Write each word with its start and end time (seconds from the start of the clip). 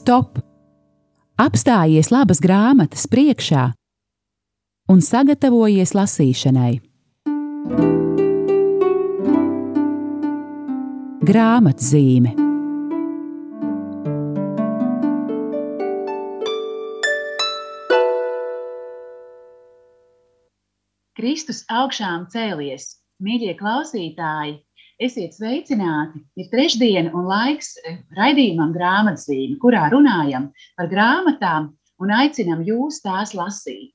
stop! 0.00 0.38
Apstājies 1.40 2.10
labas 2.12 2.40
grāmatas 2.44 3.06
priekšā 3.10 3.70
un 4.92 5.00
sagatavojies 5.04 5.92
lasīšanai. 5.96 6.72
Grāmatzīme 11.30 12.32
Kristus 21.20 21.60
augšām 21.68 22.24
cēlies, 22.32 22.86
mīļie 23.20 23.52
klausītāji, 23.60 24.54
Esiet 25.00 25.32
sveicināti! 25.32 26.18
Ir 26.36 26.50
trešdiena 26.52 27.14
un 27.16 27.24
laiks 27.24 27.70
eh, 27.88 28.02
raidījumam 28.18 28.74
grāmatzīme, 28.74 29.56
kurā 29.62 29.86
runājam 29.94 30.50
par 30.76 30.90
grāmatām 30.90 31.70
un 32.04 32.12
aicinam 32.12 32.60
jūs 32.66 32.98
tās 33.00 33.32
lasīt. 33.32 33.94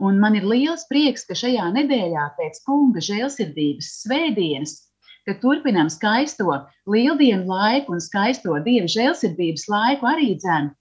Un 0.00 0.16
man 0.22 0.38
ir 0.38 0.46
liels 0.48 0.86
prieks, 0.88 1.26
ka 1.28 1.36
šajā 1.36 1.68
nedēļā 1.74 2.24
pēc 2.38 2.62
kunga 2.64 3.04
žēlsirdības 3.04 3.92
svētdienas, 4.06 4.74
kad 5.28 5.42
turpinām 5.44 5.92
skaisto 5.92 6.48
lieldienu 6.88 7.44
laiku 7.44 7.98
un 7.98 8.00
skaisto 8.00 8.56
dieva 8.64 8.88
žēlsirdības 8.88 9.68
laiku 9.68 10.08
arī 10.08 10.32
dzēnu, 10.40 10.72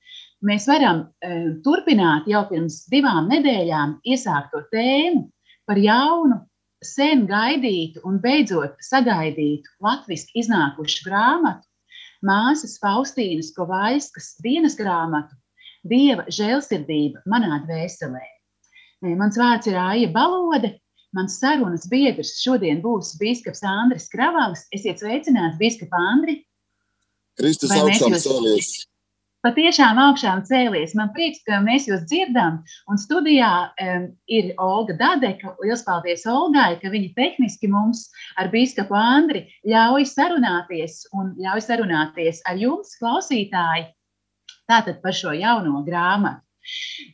mēs 0.47 0.71
varam 0.71 1.03
e, 1.03 1.41
turpināt 1.65 2.29
jau 2.31 2.45
pirms 2.47 2.85
divām 2.93 3.27
nedēļām 3.33 3.97
iesākto 4.07 4.63
tēmu 4.71 5.27
par 5.67 5.81
jaunu 5.81 6.39
sen 6.83 7.25
gaidītu 7.29 8.03
un 8.05 8.19
beidzot 8.21 8.77
sagaidītu 8.85 9.69
latviešu 9.83 10.33
iznākušu 10.41 11.05
grāmatu, 11.07 11.65
māsas 12.25 12.77
Faustīnas 12.81 13.53
Kovaļskas 13.55 14.35
dienas 14.43 14.77
grāmatu 14.77 15.35
Dieva 15.87 16.25
žēlsirdība 16.33 17.23
manā 17.29 17.61
dvēselē. 17.63 18.25
Mans 19.17 19.37
vārds 19.39 19.69
ir 19.69 19.77
Aija 19.79 20.09
Balode. 20.11 20.73
Mans 21.15 21.37
sarunas 21.39 21.85
biedrs 21.87 22.33
šodien 22.41 22.81
būs 22.83 23.13
Bīskaps 23.21 23.63
Andris 23.65 24.09
Kravalis. 24.11 24.65
Esiet 24.75 24.99
sveicināts, 24.99 25.55
Bīskap 25.61 25.93
Andri! 25.95 26.41
Kristus 27.39 27.71
augšām 27.77 28.17
cēlies! 28.17 28.73
Patiešām 29.47 29.99
augšām 30.01 30.43
cēlies. 30.47 30.95
Man 30.97 31.11
prieks, 31.15 31.39
ka 31.47 31.61
mēs 31.63 31.87
jūs 31.87 32.03
dzirdam. 32.09 32.59
Un 32.91 32.99
studijā 32.99 33.51
um, 33.83 34.07
ir 34.27 34.51
Olga 34.61 34.97
Dadeka. 34.99 35.55
Lielas 35.61 35.85
paldies 35.87 36.25
Olgai, 36.27 36.75
ka 36.81 36.91
viņa 36.91 37.13
tehniski 37.17 37.69
mums 37.71 38.07
ar 38.39 38.51
biskupu 38.53 38.97
Andri 38.97 39.45
ļauj 39.67 40.07
sarunāties 40.11 41.05
un 41.15 41.31
ļauj 41.39 41.63
sarunāties 41.69 42.43
ar 42.49 42.59
jums, 42.59 42.95
klausītāji, 42.99 43.87
tātad 44.67 44.99
par 45.03 45.15
šo 45.15 45.35
jauno 45.37 45.83
grāmatu. 45.87 46.43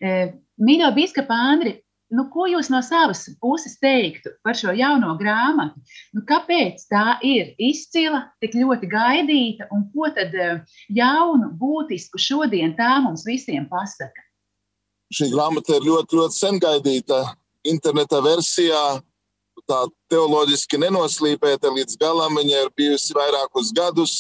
Uh, 0.02 0.34
Mīļo 0.64 0.92
biskupu 0.94 1.34
Andri, 1.34 1.78
nu, 2.14 2.28
ko 2.34 2.46
jūs 2.50 2.70
no 2.72 2.80
savas 2.86 3.26
puses 3.42 3.78
teiktu 3.82 4.34
par 4.46 4.58
šo 4.58 4.74
jauno 4.78 5.14
grāmatu? 5.20 5.82
Nu, 6.16 6.24
kāpēc 6.30 6.86
tā 6.92 7.18
ir 7.26 7.54
izcila, 7.58 8.28
tik 8.44 8.58
ļoti 8.60 8.90
gaidīta, 8.92 9.70
un 9.74 9.88
ko 9.94 10.10
tad 10.16 10.36
eh, 10.38 10.62
jaunu, 10.94 11.52
būtisku 11.60 12.22
šodien 12.22 12.76
tā 12.78 13.00
mums 13.04 13.26
visiem 13.28 13.66
pasaka? 13.72 14.28
Šī 15.14 15.30
grāmata 15.34 15.78
ir 15.78 15.88
ļoti, 15.90 16.20
ļoti 16.20 16.40
sen 16.40 16.62
gaidīta. 16.62 17.24
Interneta 17.70 18.20
versijā 18.24 18.84
tā 19.70 19.84
teoloģiski 20.12 20.80
nenoslīpēta 20.82 21.72
līdz 21.72 22.00
galam. 22.02 22.40
Viņa 22.40 22.64
ir 22.66 22.72
bijusi 22.78 23.16
vairākus 23.16 23.72
gadus. 23.76 24.16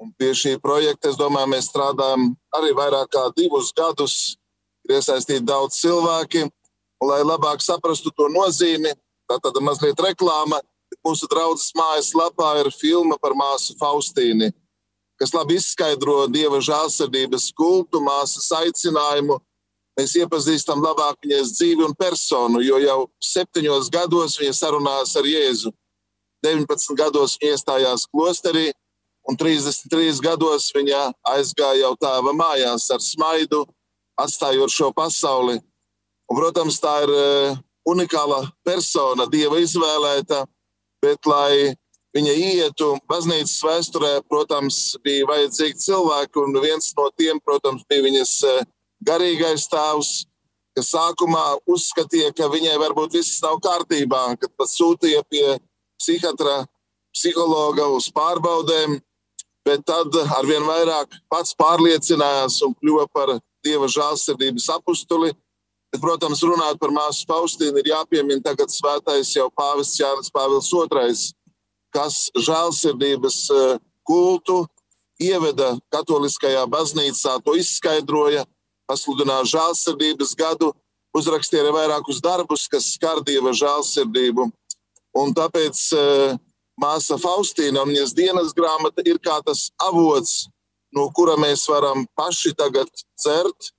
Un 0.00 0.14
pie 0.16 0.32
šī 0.32 0.54
projekta, 0.62 1.10
es 1.10 1.18
domāju, 1.20 1.50
mēs 1.52 1.68
strādājam 1.68 2.30
arī 2.56 2.72
vairāk 2.76 3.10
kā 3.12 3.26
divus 3.36 3.68
gadus. 3.76 4.14
Ir 4.88 4.96
iesaistīti 4.96 5.44
daudz 5.44 5.76
cilvēki. 5.82 6.46
Lai 7.00 7.22
labāk 7.24 7.62
saprastu 7.64 8.12
to 8.12 8.28
nozīmi, 8.28 8.92
tā 9.30 9.38
tad 9.40 9.56
mazliet 9.64 10.00
reklāma. 10.04 10.60
Mūsu 11.06 11.28
draudzes 11.30 11.70
mājas 11.78 12.10
lapā 12.18 12.50
ir 12.60 12.68
filma 12.74 13.16
par 13.22 13.32
māsu 13.38 13.76
Faustīnu, 13.78 14.50
kas 15.20 15.32
labi 15.32 15.56
izskaidro 15.56 16.24
dieva 16.28 16.58
žēlsirdības 16.60 17.46
kultu, 17.56 18.02
māsas 18.04 18.50
aicinājumu. 18.58 19.38
Mēs 19.96 20.16
iepazīstam 20.18 20.82
labāk 20.82 21.22
viņas 21.24 21.54
dzīvi 21.56 21.86
un 21.86 21.94
personu, 21.94 22.60
jo 22.64 22.80
jau 22.82 22.98
septiņos 23.22 23.88
gados 23.94 24.36
viņa 24.40 24.58
sarunājās 24.58 25.14
ar 25.20 25.30
Jēzu. 25.30 25.72
19 26.44 26.96
gados 26.98 27.38
viņa 27.40 27.54
iestājās 27.54 28.06
klosterī, 28.10 28.70
un 29.28 29.38
33 29.40 30.20
gados 30.24 30.70
viņa 30.74 31.06
aizgāja 31.36 31.84
jau 31.84 31.94
tēva 32.00 32.34
mājās 32.36 32.90
ar 32.92 33.02
smaidu, 33.04 33.64
atstājot 34.20 34.72
šo 34.72 34.92
pasauli 34.96 35.60
Un, 36.30 36.38
protams, 36.38 36.78
tā 36.78 36.94
ir 37.04 37.10
e, 37.10 37.26
unikāla 37.90 38.44
persona, 38.66 39.26
dieva 39.30 39.58
izvēlēta, 39.58 40.44
bet, 41.02 41.26
lai 41.26 41.74
viņa 42.14 42.34
ietu 42.38 42.92
baznīcas 43.10 43.56
vēsturē, 43.66 44.12
protams, 44.30 44.78
bija 45.02 45.26
vajadzīgi 45.30 45.82
cilvēki, 45.82 46.42
un 46.44 46.60
viens 46.62 46.92
no 46.98 47.08
tiem, 47.18 47.42
protams, 47.42 47.82
bija 47.90 48.06
viņas 48.06 48.34
e, 48.46 48.54
garīgais 49.10 49.66
tēvs, 49.72 50.12
kas 50.78 50.92
sākumā 50.94 51.44
uzskatīja, 51.66 52.30
ka 52.36 52.46
viņai 52.52 52.78
varbūt 52.78 53.18
viss 53.18 53.42
nav 53.42 53.58
kārtībā, 53.64 54.22
kad 54.38 54.54
pat 54.54 54.70
sūtīja 54.70 55.26
pie 55.26 55.58
psihiatra, 56.00 56.62
psihologa 57.10 57.88
uz 57.90 58.06
pārbaudēm, 58.14 59.00
bet 59.66 59.82
tad 59.82 60.14
arvien 60.38 60.62
vairāk 60.62 61.18
pats 61.30 61.56
pārliecinājās 61.58 62.62
un 62.66 62.76
kļuva 62.78 63.08
par 63.12 63.34
dieva 63.66 63.90
žēlsirdības 63.90 64.68
apustuli 64.78 65.34
protams, 65.98 66.42
runāt 66.46 66.78
par 66.78 66.92
māsu 66.94 67.26
Faustīnu 67.26 67.80
ir 67.80 67.90
jāpiemina 67.90 68.42
tagad 68.44 68.70
svētais 68.70 69.32
jau 69.34 69.48
pāvests 69.50 69.98
Jānis 69.98 70.30
Pāvils 70.30 70.70
II, 70.70 71.16
kas 71.90 72.18
žēlsirdības 72.38 73.38
eh, 73.50 73.80
kultu 74.06 74.62
ieveda 75.20 75.74
katoliskajā 75.92 76.62
baznīcā, 76.70 77.40
to 77.44 77.56
izskaidroja, 77.58 78.44
pasludināja 78.88 79.48
žēlsirdības 79.56 80.36
gadu, 80.38 80.70
uzrakstīja 81.16 81.64
arī 81.64 81.74
vairākus 81.74 82.22
darbus, 82.22 82.68
kas 82.70 82.92
skar 82.94 83.24
dieva 83.26 83.50
žēlsirdību. 83.56 84.46
Un 85.18 85.34
tāpēc 85.34 85.82
eh, 85.98 86.38
māsa 86.80 87.18
Faustīna 87.18 87.82
un 87.82 87.90
viņas 87.90 88.14
dienas 88.14 88.54
grāmata 88.54 89.02
ir 89.02 89.18
kā 89.18 89.40
tas 89.42 89.68
avots, 89.82 90.46
no 90.94 91.08
kura 91.14 91.34
mēs 91.38 91.66
varam 91.70 92.06
paši 92.18 92.54
tagad 92.58 92.90
cert 93.18 93.72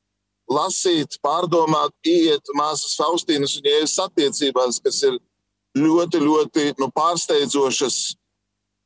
lasīt, 0.51 1.17
pārdomāt, 1.23 1.93
iet 2.07 2.51
māsas 2.57 2.95
Faustīnas 2.99 3.57
un 3.59 3.67
Jēzus 3.69 3.99
attiecībās, 4.05 4.79
kas 4.83 5.01
ir 5.07 5.19
ļoti, 5.77 6.21
ļoti 6.23 6.65
nu, 6.79 6.89
pārsteidzošas. 6.95 7.99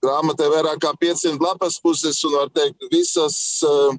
Grāmatā 0.05 0.49
vairāk 0.51 0.83
kā 0.83 0.91
500 1.01 1.41
lapas 1.41 1.79
puses, 1.81 2.19
un 2.27 2.35
var 2.37 2.51
teikt, 2.53 2.83
visas 2.91 3.37
eh, 3.65 3.95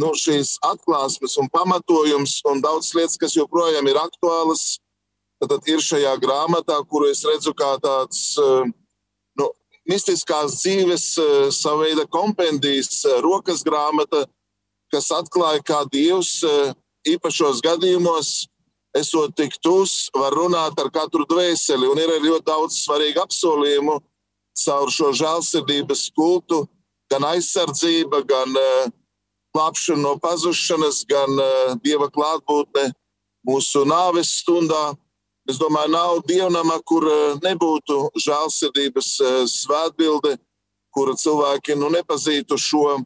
nu, 0.00 0.12
šīs 0.16 0.56
atklāsmes 0.64 1.36
un 1.42 1.50
pamatojums, 1.52 2.38
un 2.48 2.62
daudz 2.64 2.94
lietas, 2.96 3.18
kas 3.20 3.36
joprojām 3.36 3.90
ir 3.90 4.00
aktuālas, 4.00 4.78
tad 5.44 5.68
ir 5.68 5.82
šajā 5.84 6.14
grāmatā, 6.22 6.78
kuru 6.88 7.10
es 7.12 7.20
redzu 7.28 7.52
kā 7.58 7.74
tāds 7.82 8.22
eh, 8.40 8.70
nu, 9.40 9.50
mistiskās 9.90 10.62
dzīves, 10.62 11.10
eh, 11.20 11.50
sava 11.52 11.84
veida 11.84 12.06
kompendijas, 12.08 13.02
rokas 13.26 13.66
grāmata, 13.66 14.24
kas 14.94 15.10
atklāja, 15.12 15.60
kā 15.66 15.82
Dievs 15.90 16.38
īpašos 17.08 17.62
gadījumos, 17.64 18.32
esot 18.96 19.34
tik 19.36 19.56
tūs, 19.64 20.08
var 20.14 20.34
runāt 20.36 20.78
ar 20.80 20.90
katru 20.94 21.26
dvēseli. 21.28 21.88
Un 21.90 22.00
ir 22.00 22.12
arī 22.14 22.30
ļoti 22.30 22.46
daudz 22.48 22.78
svarīgu 22.84 23.24
apsolījumu 23.24 23.98
caur 24.64 24.92
šo 24.94 25.10
žēlsirdības 25.18 26.08
kultu, 26.14 26.64
gan 27.10 27.26
aizsardzība, 27.34 28.22
gan 28.28 28.54
glābšana 29.54 30.02
no 30.02 30.16
pazušanas, 30.18 31.04
gan 31.06 31.30
uh, 31.38 31.74
dieva 31.82 32.08
klātbūtne 32.10 32.90
mūsu 33.46 33.84
nāves 33.86 34.32
stundā. 34.40 34.94
Es 35.50 35.58
domāju, 35.60 35.92
nav 35.92 36.22
dievnama, 36.26 36.80
kur 36.88 37.06
uh, 37.06 37.36
nebūtu 37.44 38.08
žēlsirdības 38.24 39.10
svētbilde, 39.52 40.36
kura 40.94 41.14
cilvēki 41.18 41.76
nu, 41.78 41.90
nepazītu 41.94 42.58
šo 42.58 43.00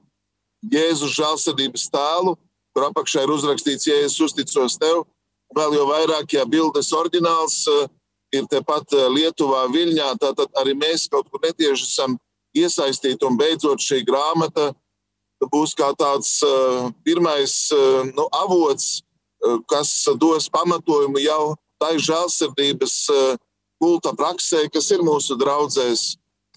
Jēzus 0.69 1.15
žēlsirdības 1.15 1.85
tēlu 1.95 2.35
kur 2.79 2.87
apakšā 2.93 3.25
ir 3.27 3.35
uzrakstīts, 3.35 3.89
ja 3.91 3.97
es 4.07 4.15
uzticos 4.23 4.79
tev, 4.79 5.03
vēl 5.57 5.75
jau 5.75 5.87
vairāk, 5.89 6.31
ja 6.37 6.45
bildes 6.47 6.93
oriģināls 6.95 7.65
eh, 7.73 7.89
ir 8.39 8.47
tepat 8.47 8.95
eh, 8.95 9.09
Lietuvā, 9.11 9.65
Viļņā, 9.75 10.13
tad 10.23 10.45
arī 10.63 10.77
mēs 10.79 11.09
kaut 11.11 11.27
kur 11.33 11.43
netieši 11.43 11.89
esam 11.89 12.15
iesaistīti 12.55 13.27
un 13.27 13.39
beidzot 13.41 13.83
šī 13.83 14.05
grāmata 14.07 14.71
būs 15.39 15.71
kā 15.79 15.93
tāds 15.95 16.41
uh, 16.43 16.89
pirmais 17.07 17.53
uh, 17.71 18.09
nu, 18.11 18.25
avots, 18.35 19.05
uh, 19.47 19.61
kas 19.71 19.93
dos 20.19 20.49
pamatojumu 20.51 21.23
jau 21.23 21.55
tai 21.79 21.93
žēlsirdības 22.03 22.95
kulta 23.79 24.11
praksē, 24.19 24.65
kas 24.75 24.89
ir 24.91 25.05
mūsu 25.07 25.37
draudzēs. 25.39 26.17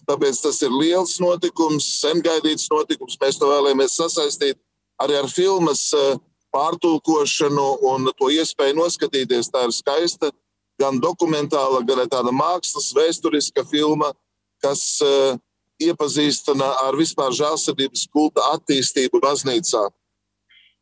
Tāpēc 0.09 0.39
tas 0.41 0.57
ir 0.65 0.73
liels 0.73 1.19
notikums, 1.21 1.85
sen 2.01 2.23
gaidīts 2.25 2.71
notikums. 2.73 3.19
Mēs 3.21 3.37
to 3.37 3.51
vēlamies 3.51 3.99
sasaistīt 4.01 4.57
arī 5.01 5.17
ar 5.19 5.29
filmas 5.31 5.89
pārtulkošanu 6.51 7.67
un 7.91 8.09
to 8.19 8.29
iespēju 8.33 8.77
noskatīties. 8.79 9.49
Tā 9.51 9.65
ir 9.67 9.75
skaista, 9.75 10.31
gan 10.81 10.99
dokumentāla, 11.01 11.83
gan 11.87 12.03
tāda 12.09 12.33
mākslas, 12.35 12.91
vēsturiska 12.95 13.65
filma, 13.69 14.11
kas 14.63 15.01
iepazīstina 15.81 16.67
ar 16.85 16.97
vispār 16.99 17.33
žēlsirdības 17.37 18.05
kulta 18.13 18.45
attīstību 18.55 19.21
baznīcā. 19.23 19.87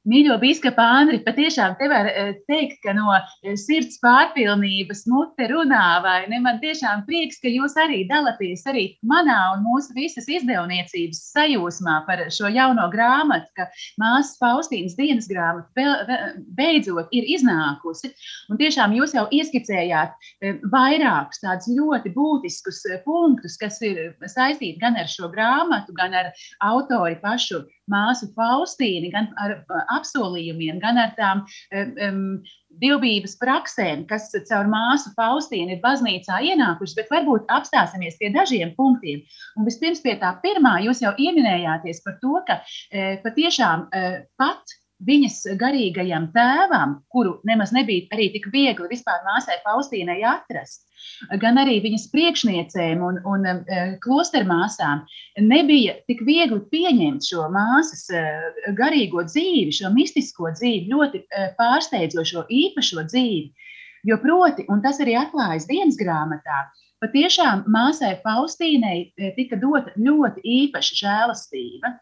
Mīļo 0.09 0.39
biskupa 0.41 0.83
Andri, 0.97 1.19
patiešām 1.21 1.75
te 1.77 1.87
var 1.91 2.07
eh, 2.09 2.31
teikt, 2.49 2.79
ka 2.81 2.95
no 2.97 3.11
eh, 3.13 3.53
sirds 3.59 3.99
pārpilnības 4.01 5.03
mute 5.11 5.49
runā, 5.51 5.99
vai 6.01 6.23
ne? 6.31 6.39
Man 6.41 6.57
tiešām 6.63 7.03
prieks, 7.05 7.37
ka 7.43 7.51
jūs 7.51 7.75
arī 7.77 7.99
dalāties 8.09 8.63
arī 8.71 8.85
manā 9.05 9.37
un 9.53 9.61
mūsu 9.67 9.93
visas 9.97 10.25
izdevniecības 10.31 11.19
sajūsmā 11.35 11.99
par 12.07 12.23
šo 12.33 12.49
jauno 12.49 12.87
grāmatu, 12.93 13.51
ka 13.59 13.67
māsas 14.01 14.39
Faustīnas 14.41 14.97
dienas 14.97 15.29
grāmata 15.29 16.33
beidzot 16.57 17.13
ir 17.13 17.29
iznākusi. 17.35 18.09
Un 18.49 18.57
tiešām 18.61 18.95
jūs 18.97 19.13
jau 19.17 19.27
ieskicējāt 19.35 20.15
eh, 20.41 20.57
vairākus 20.73 21.43
tādus 21.43 21.69
ļoti 21.75 22.15
būtiskus 22.15 22.81
punktus, 23.05 23.59
kas 23.61 23.77
ir 23.85 24.15
saistīti 24.25 24.79
gan 24.81 24.97
ar 24.97 25.11
šo 25.11 25.29
grāmatu, 25.29 25.93
gan 25.93 26.17
ar 26.17 26.33
autori 26.65 27.19
pašu 27.21 27.61
māsu 27.91 28.29
Faustīnu, 28.37 29.11
gan 29.13 29.29
ar 29.41 29.57
apsolījumiem, 29.97 30.79
gan 30.83 30.99
ar 31.01 31.13
tām 31.17 31.45
um, 31.73 32.23
dievbijības 32.81 33.35
praksēm, 33.41 34.05
kas 34.09 34.29
caur 34.49 34.69
māsu 34.71 35.13
Faustīnu 35.17 35.75
ir 35.75 35.81
baznīcā 35.83 36.41
ienākušas, 36.51 36.97
bet 36.99 37.13
varbūt 37.13 37.49
apstāsimies 37.53 38.19
pie 38.21 38.31
dažiem 38.35 38.75
punktiem. 38.77 39.23
Un 39.57 39.67
vispirms 39.67 40.03
pie 40.05 40.15
tā 40.21 40.35
pirmā, 40.43 40.77
jūs 40.85 41.03
jau 41.03 41.15
ieminējāties 41.17 42.03
par 42.05 42.19
to, 42.21 42.35
ka 42.47 42.61
e, 42.61 43.17
patiešām 43.25 43.89
e, 43.89 44.05
pat 44.39 44.77
viņas 45.07 45.37
garīgajam 45.59 46.27
tēvam, 46.35 46.97
kuru 47.13 47.37
nemaz 47.47 47.71
nebija 47.75 48.07
arī 48.15 48.29
tik 48.33 48.49
viegli 48.51 48.89
vispār 48.91 49.21
māsai 49.27 49.59
Faustīnai 49.63 50.19
atrast, 50.27 50.83
gan 51.41 51.59
arī 51.61 51.77
viņas 51.83 52.09
priekšniecēm 52.13 53.03
un, 53.05 53.21
un 53.27 53.47
e, 53.47 53.79
klostermāsām, 54.03 55.05
nebija 55.45 55.95
tik 56.09 56.23
viegli 56.27 56.59
pieņemt 56.73 57.29
šo 57.31 57.47
māsas 57.53 58.09
e, 58.11 58.25
garīgo 58.77 59.23
dzīvi, 59.27 59.71
šo 59.79 59.93
mistisko 59.95 60.51
dzīvi, 60.57 60.91
ļoti 60.91 61.23
e, 61.23 61.47
pārsteidzošo, 61.59 62.45
īpašo 62.49 63.07
dzīvi. 63.07 63.69
Jo 64.07 64.15
proti, 64.19 64.63
un 64.71 64.83
tas 64.83 64.99
arī 65.03 65.17
atklājas 65.19 65.67
dienas 65.67 65.97
grāmatā, 65.99 66.67
Patiešām 66.99 67.61
māsai 67.71 68.11
Faustīnai 68.25 68.97
e, 69.15 69.29
tika 69.37 69.55
dota 69.59 69.93
ļoti 69.95 70.43
īpaša 70.43 70.97
žēlastība. 70.99 71.93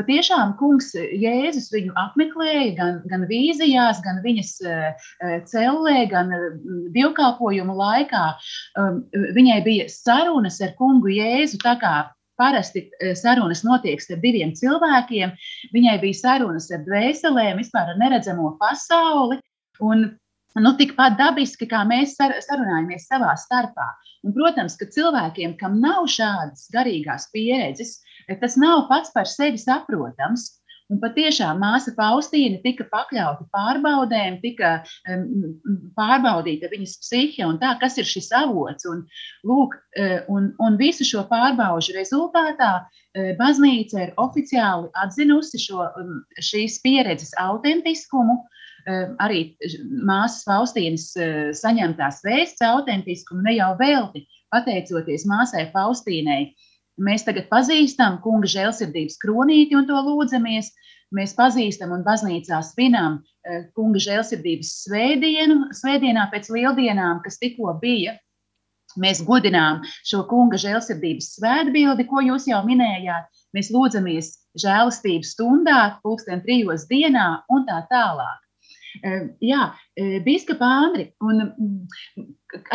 Patiešām 0.00 0.54
kungs 0.60 0.94
Jēzus 0.96 1.68
viņu 1.74 1.92
apmeklēja 2.00 2.72
gan, 2.78 3.02
gan 3.10 3.26
vīzijās, 3.28 4.00
gan 4.06 4.22
viņas 4.24 4.52
e, 4.64 4.76
e, 5.28 5.38
cellē, 5.52 6.06
gan 6.12 6.32
dievkalpojumu 6.96 7.76
laikā. 7.76 8.24
Um, 8.80 9.02
viņai 9.36 9.60
bija 9.66 9.88
sarunas 9.92 10.62
ar 10.64 10.72
kungu 10.80 11.12
Jēzu 11.12 11.60
tā 11.64 11.76
kā 11.82 11.96
Parasti 12.36 12.82
sarunas 13.16 13.62
notiek 13.64 14.02
ar 14.12 14.18
diviem 14.20 14.50
cilvēkiem. 14.56 15.30
Viņai 15.72 15.94
bija 16.02 16.18
sarunas 16.18 16.68
ar 16.68 16.82
dvēselēm, 16.84 17.56
vispār 17.62 17.94
ar 17.94 18.00
neredzamo 18.00 18.50
pasauli. 18.60 19.38
Un 19.80 20.10
nu, 20.62 20.72
tikpat 20.78 21.18
dabiski, 21.20 21.68
kā 21.70 21.82
mēs 21.88 22.16
sarunājamies 22.16 23.08
savā 23.10 23.34
starpā. 23.40 23.88
Un, 24.26 24.34
protams, 24.36 24.76
ka 24.80 24.88
cilvēkiem, 24.90 25.56
kam 25.60 25.80
nav 25.82 26.08
šādas 26.10 26.68
garīgās 26.74 27.28
pieredzes, 27.34 27.98
tas 28.40 28.56
nav 28.60 28.86
pats 28.90 29.12
par 29.14 29.28
sevi 29.30 29.60
saprotams. 29.60 30.54
Un 30.86 31.00
patiešām 31.02 31.58
māsa 31.58 31.90
Faustīna 31.96 32.60
tika 32.62 32.84
pakļauta 32.86 33.48
pārbaudēm, 33.50 34.36
tika 34.38 34.84
um, 35.10 35.56
pārbaudīta 35.98 36.70
viņas 36.70 36.92
psihe 37.02 37.42
un 37.42 37.58
tā, 37.58 37.72
kas 37.80 37.98
ir 37.98 38.06
šis 38.06 38.30
avots. 38.38 38.86
Un, 38.86 39.02
lūk, 39.50 39.74
un, 40.30 40.52
un 40.62 40.78
visu 40.78 41.06
šo 41.08 41.24
pārbaužu 41.30 41.96
rezultātā 41.96 42.70
baznīca 43.40 44.04
ir 44.04 44.14
oficiāli 44.22 44.92
atzinusi 45.02 45.58
šo, 45.66 45.88
šīs 46.38 46.78
pieredzes 46.86 47.34
autentiskumu 47.42 48.44
arī 48.86 49.40
māsas 50.06 50.44
Faustīnas 50.46 51.10
eh, 51.18 51.50
saņemtās 51.56 52.22
vēsts 52.26 52.62
autentiskumu 52.62 53.42
ne 53.46 53.56
jau 53.56 53.72
velti, 53.80 54.26
pateicoties 54.54 55.26
māsai 55.26 55.66
Faustīnai. 55.72 56.54
Mēs 56.96 57.26
tagad 57.26 57.50
pazīstam 57.50 58.20
kunga 58.24 58.48
žēlsirdības 58.48 59.18
kronīti 59.20 59.76
un 59.76 59.88
to 59.88 59.98
lūdzamies. 60.06 60.70
Mēs 61.14 61.34
pazīstam 61.38 61.92
un 61.94 62.04
baznīcā 62.06 62.60
svinām 62.66 63.18
eh, 63.18 63.66
kunga 63.74 64.02
žēlsirdības 64.02 64.70
svētdienu, 64.86 65.58
svētdienā 65.74 66.30
pēc 66.32 66.50
lieldienām, 66.54 67.20
kas 67.26 67.42
tikko 67.42 67.74
bija. 67.82 68.16
Mēs 68.96 69.20
godinām 69.26 69.82
šo 70.06 70.22
kunga 70.30 70.56
žēlsirdības 70.62 71.34
svētbildi, 71.36 72.06
ko 72.08 72.22
jūs 72.24 72.46
jau 72.48 72.62
minējāt. 72.64 73.28
Mēs 73.52 73.68
lūdzamies 73.74 74.32
žēlastības 74.62 75.34
stundā, 75.34 75.80
pulksten 76.06 76.40
trijos 76.46 76.86
dienā 76.88 77.28
un 77.52 77.66
tā 77.68 77.82
tālāk. 77.90 78.45
Jā, 79.44 79.62
Bīskapa 80.24 80.66
Andri, 80.86 81.06
un 81.24 81.42
mm, 81.46 82.26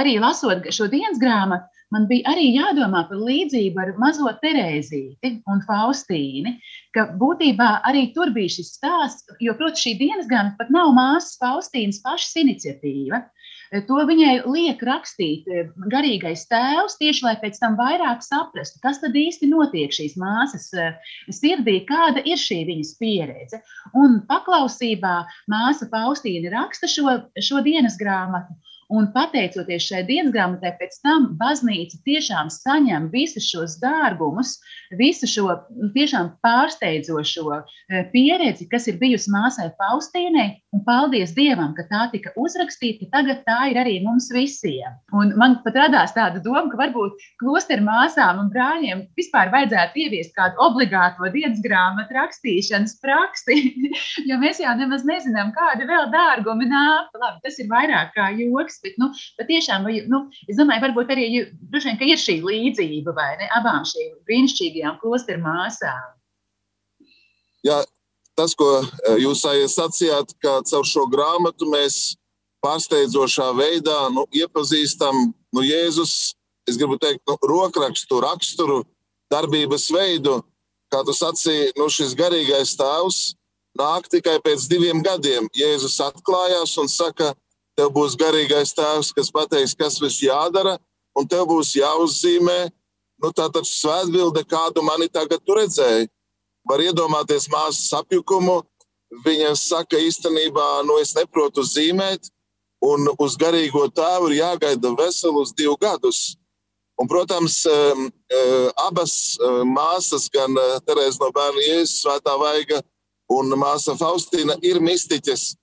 arī 0.02 0.18
lasot 0.22 0.68
šo 0.74 0.88
dienas 0.92 1.20
grāmatu, 1.22 1.68
man 1.92 2.08
bija 2.10 2.32
arī 2.34 2.48
jādomā 2.56 3.04
par 3.10 3.20
līdzību 3.20 3.82
ar 3.84 3.94
mazo 4.02 4.32
Terēzīti 4.44 5.34
un 5.52 5.64
Faustīni, 5.68 6.58
ka 6.96 7.08
būtībā 7.20 7.70
arī 7.90 8.08
tur 8.16 8.34
bija 8.36 8.56
šis 8.58 8.74
stāsts, 8.78 9.28
jo, 9.44 9.56
protams, 9.58 9.84
šī 9.84 9.98
dienas 10.00 10.30
grāmata 10.32 10.60
pat 10.62 10.74
nav 10.74 10.94
māsas 10.98 11.40
Faustīnas 11.42 12.02
pašas 12.06 12.38
iniciatīva. 12.44 13.24
To 13.72 14.02
viņai 14.04 14.34
liek 14.52 14.82
rakstīt 14.84 15.46
eh, 15.48 15.70
garīgais 15.94 16.44
tēvs, 16.52 16.98
tieši 17.00 17.24
lai 17.24 17.36
pēc 17.40 17.60
tam 17.62 17.78
vairāk 17.80 18.20
saprastu, 18.26 18.82
kas 18.84 19.00
tad 19.00 19.16
īsti 19.16 19.48
notiek 19.48 19.94
šīs 19.96 20.18
māsas 20.20 20.66
eh, 20.76 20.98
sirdī, 21.32 21.78
kāda 21.88 22.20
ir 22.28 22.42
šī 22.42 22.66
viņas 22.68 22.92
pieredze. 23.00 23.62
Un 23.96 24.20
paklausībā 24.28 25.14
māsa 25.52 25.88
Faustīna 25.94 26.52
raksta 26.52 26.92
šo, 26.92 27.16
šo 27.40 27.64
dienas 27.64 27.96
grāmatu. 28.02 28.60
Un 28.92 29.08
pateicoties 29.14 29.86
šai 29.88 30.02
dienas 30.04 30.34
grāmatai, 30.36 30.74
pēc 30.76 30.98
tam 31.06 31.30
baznīca 31.40 32.02
tiešām 32.04 32.50
saņem 32.52 33.06
visus 33.14 33.46
šos 33.48 33.78
dārgumus, 33.80 34.58
visu 35.00 35.30
šo 35.32 35.54
tiešām 35.96 36.34
pārsteidzošo 36.44 37.46
e, 37.56 38.02
pieredzi, 38.12 38.68
kas 38.72 38.90
ir 38.92 38.98
bijusi 39.00 39.32
māsai 39.32 39.70
Faustīnai. 39.80 40.50
Un 40.76 40.84
paldies 40.88 41.32
Dievam, 41.38 41.72
ka 41.78 41.86
tā 41.88 42.02
tika 42.12 42.34
uzrakstīta, 42.40 43.08
tagad 43.14 43.46
tā 43.48 43.58
ir 43.72 43.80
arī 43.80 43.98
mums 44.04 44.28
visiem. 44.36 45.00
Un 45.16 45.32
man 45.40 45.58
pat 45.64 45.80
radās 45.80 46.12
tāda 46.18 46.44
doma, 46.44 46.68
ka 46.74 46.82
varbūt 46.84 47.24
klosteru 47.40 47.88
māsām 47.88 48.44
un 48.44 48.52
brāļiem 48.52 49.06
vispār 49.20 49.54
vajadzētu 49.56 50.04
ieviest 50.04 50.36
kādu 50.36 50.60
obligāto 50.68 51.32
dienas 51.32 51.64
grāmatu 51.64 52.20
rakstīšanas 52.20 52.98
praksi, 53.00 53.60
jo 54.28 54.42
mēs 54.44 54.60
jau 54.64 54.76
nemaz 54.84 55.08
nezinām, 55.08 55.56
kādi 55.56 55.88
vēl 55.88 56.12
dārgumi 56.12 56.68
nāk. 56.68 57.16
Labi, 57.22 57.40
tas 57.48 57.60
ir 57.62 57.72
vairāk 57.72 58.12
kā 58.18 58.32
joks 58.36 58.81
bet 58.84 58.98
nu, 59.02 59.10
patiešām, 59.40 59.88
nu, 60.12 60.24
es 60.50 60.60
domāju, 60.60 60.86
varbūt 60.88 61.14
arī 61.14 61.28
vien, 61.32 62.02
ir 62.08 62.22
šī 62.22 62.40
līdzība 62.46 63.16
vai 63.18 63.32
ne 63.42 63.50
abām 63.58 63.86
šīm 63.88 64.18
brīnišķīgajām 64.28 65.00
klosteru 65.02 65.44
māsām. 65.46 66.10
Jā, 67.66 67.82
tas, 68.38 68.56
ko 68.58 68.70
eh, 68.82 69.20
jūs 69.22 69.44
sacījāt, 69.76 70.34
ka 70.42 70.60
caur 70.68 70.88
šo 70.88 71.06
grāmatu 71.12 71.70
mēs 71.70 72.18
pārsteidzošā 72.66 73.52
veidā 73.58 74.00
nu, 74.14 74.26
iepazīstam 74.38 75.32
nu, 75.54 75.66
Jēzus, 75.66 76.34
es 76.70 76.78
gribu 76.78 76.98
teikt, 77.02 77.24
nu, 77.30 77.38
rokrakstu, 77.50 78.22
raksturu, 78.24 78.82
darbības 79.32 79.90
veidu. 79.94 80.40
Kā 80.92 81.06
tu 81.08 81.16
sacīji, 81.16 81.72
nu, 81.80 81.88
šis 81.90 82.14
garīgais 82.20 82.76
tēvs 82.80 83.22
nāk 83.80 84.10
tikai 84.12 84.38
pēc 84.44 84.68
diviem 84.72 85.02
gadiem. 85.06 85.48
Jēzus 85.56 86.00
atklājās 86.04 86.76
un 86.82 86.92
saka, 86.92 87.32
tev 87.78 87.92
būs 87.96 88.18
garīgais 88.20 88.74
tēvs, 88.78 89.12
kas 89.16 89.32
pateiks, 89.34 89.76
kas 89.78 90.00
viss 90.02 90.24
jādara, 90.24 90.78
un 91.18 91.28
tev 91.28 91.48
būs 91.52 91.76
jāuzzīmē 91.80 92.60
nu, 93.22 93.32
tā 93.36 93.48
svētbilde, 93.68 94.44
kādu 94.50 94.84
mani 94.86 95.08
tagad 95.10 95.42
redzēji. 95.46 96.10
Var 96.68 96.84
iedomāties 96.90 97.48
māsas 97.50 97.90
apjukumu. 97.98 98.62
Viņa 99.26 99.56
saka, 99.60 100.00
īstenībā, 100.00 100.84
nu 100.88 100.96
es 101.02 101.12
neprotu 101.18 101.66
zīmēt, 101.68 102.30
un 102.82 103.10
uz 103.20 103.36
garīgo 103.36 103.84
tēvu 103.92 104.30
ir 104.32 104.38
jāgaida 104.40 104.94
veselus 104.98 105.52
divus 105.58 105.82
gadus. 105.82 106.22
Un, 107.02 107.10
protams, 107.10 107.64
abas 108.80 109.14
māsas, 109.66 110.30
gan 110.32 110.56
Terēza 110.86 111.24
no 111.24 111.32
bērna 111.34 111.64
Jēzus, 111.66 112.04
Svētā 112.04 112.36
Vaiga 112.40 112.82
un 113.32 113.52
māsa 113.58 113.98
Faustīna, 113.98 114.56
ir 114.62 114.80
mistiķes. 114.84 115.56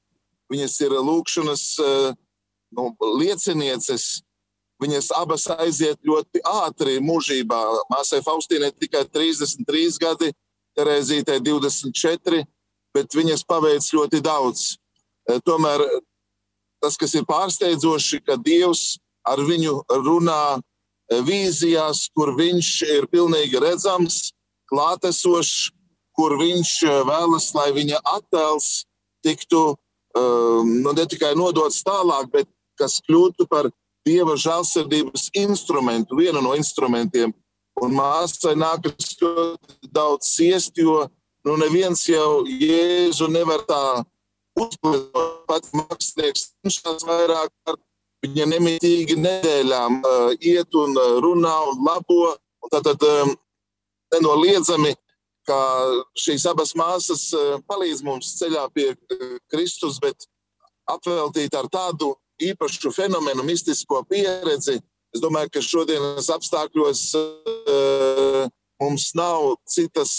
Viņas 0.53 0.75
ir 0.85 0.97
lūkšanas 0.97 1.65
eh, 1.85 2.11
nu, 2.77 2.89
liecinieces. 3.21 4.23
Viņas 4.79 5.11
abas 5.19 5.49
aiziet 5.51 5.99
ļoti 6.07 6.43
ātri 6.47 7.01
mūžībā. 7.03 7.59
Māsai 7.91 8.21
Faustīnai 8.23 8.71
tikai 8.79 9.03
33 9.11 9.99
gadi, 9.99 10.31
Terēzītei 10.79 11.41
24. 11.43 12.45
bet 12.95 13.15
viņas 13.19 13.43
paveic 13.49 13.83
ļoti 13.83 14.21
daudz. 14.23 14.77
Tomēr 15.45 15.83
tas, 16.79 16.95
kas 16.97 17.17
ir 17.19 17.27
pārsteidzoši, 17.27 18.21
ka 18.23 18.39
Dievs 18.39 19.01
ar 19.27 19.43
viņu 19.43 19.81
runā 20.07 20.61
vīzijās, 21.09 22.07
kur 22.15 22.35
viņš 22.39 22.71
ir 22.87 23.09
pilnīgi 23.11 23.61
redzams, 23.61 24.31
klātesošs, 24.71 25.73
kur 26.17 26.37
viņš 26.41 26.73
vēlas, 27.09 27.51
lai 27.57 27.71
viņa 27.77 28.01
attēls 28.17 28.85
tiktu 29.25 29.77
nu, 30.69 30.95
ne 30.95 31.05
tikai 31.11 31.35
nodots 31.39 31.83
tālāk, 31.87 32.31
bet 32.33 32.49
kas 32.79 32.99
kļūtu 33.07 33.49
par 33.51 33.71
Dieva 34.07 34.39
žēlsirdības 34.41 35.27
instrumentu, 35.37 36.17
vienu 36.17 36.41
no 36.41 36.55
instrumentiem. 36.57 37.35
Un 37.83 37.93
māsai 37.95 38.55
nākas 38.59 39.13
ļoti 39.21 39.91
daudz 39.93 40.31
ciest, 40.33 40.79
jo 40.81 41.03
nu, 41.45 41.59
neviens 41.61 42.07
jau 42.09 42.47
Jēzu 42.49 43.29
nevar 43.31 43.67
tā 43.69 43.83
uzplēst. 44.59 45.35
Pats 45.49 45.71
mākslinieks 45.73 46.43
cenšas 46.61 47.07
vairāk 47.09 47.49
kārt 47.65 47.81
Viņa 48.25 48.49
nemitīgi 48.51 49.15
nedēļām 49.15 50.01
uh, 50.03 50.31
iet 50.43 50.75
un 50.75 50.97
uh, 50.99 51.19
runā 51.23 51.55
un 51.71 51.85
labo. 51.87 52.33
Un 52.65 52.73
tad, 52.73 52.89
tad 52.89 53.05
um, 53.07 53.31
nenoliedzami, 54.17 54.91
ka 55.49 55.59
šīs 56.19 56.45
abas 56.51 56.75
māsas 56.79 57.29
uh, 57.37 57.57
palīdz 57.69 58.05
mums 58.07 58.35
ceļā 58.41 58.67
pie 58.75 58.91
uh, 58.93 59.37
Kristus, 59.53 59.99
bet 60.03 60.29
apveltīt 60.89 61.57
ar 61.57 61.69
tādu 61.73 62.15
īpašu 62.43 62.93
fenomenu, 62.95 63.45
mistisko 63.47 64.03
pieredzi. 64.09 64.79
Es 65.15 65.23
domāju, 65.25 65.51
ka 65.55 65.65
šodienas 65.65 66.29
apstākļos 66.33 67.05
uh, 67.19 68.43
mums 68.83 69.09
nav 69.19 69.57
citas 69.67 70.13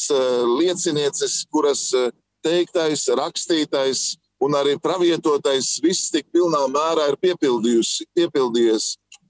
liecinieces, 0.59 1.45
kuras 1.53 1.85
teiktais, 2.43 3.05
rakstītais, 3.15 4.01
un 4.43 4.57
arī 4.59 4.73
pravietotais 4.81 5.77
viss 5.83 6.09
tik 6.11 6.27
pilnā 6.33 6.65
mērā 6.73 7.05
ir 7.13 7.19
piepildījies. 7.23 8.89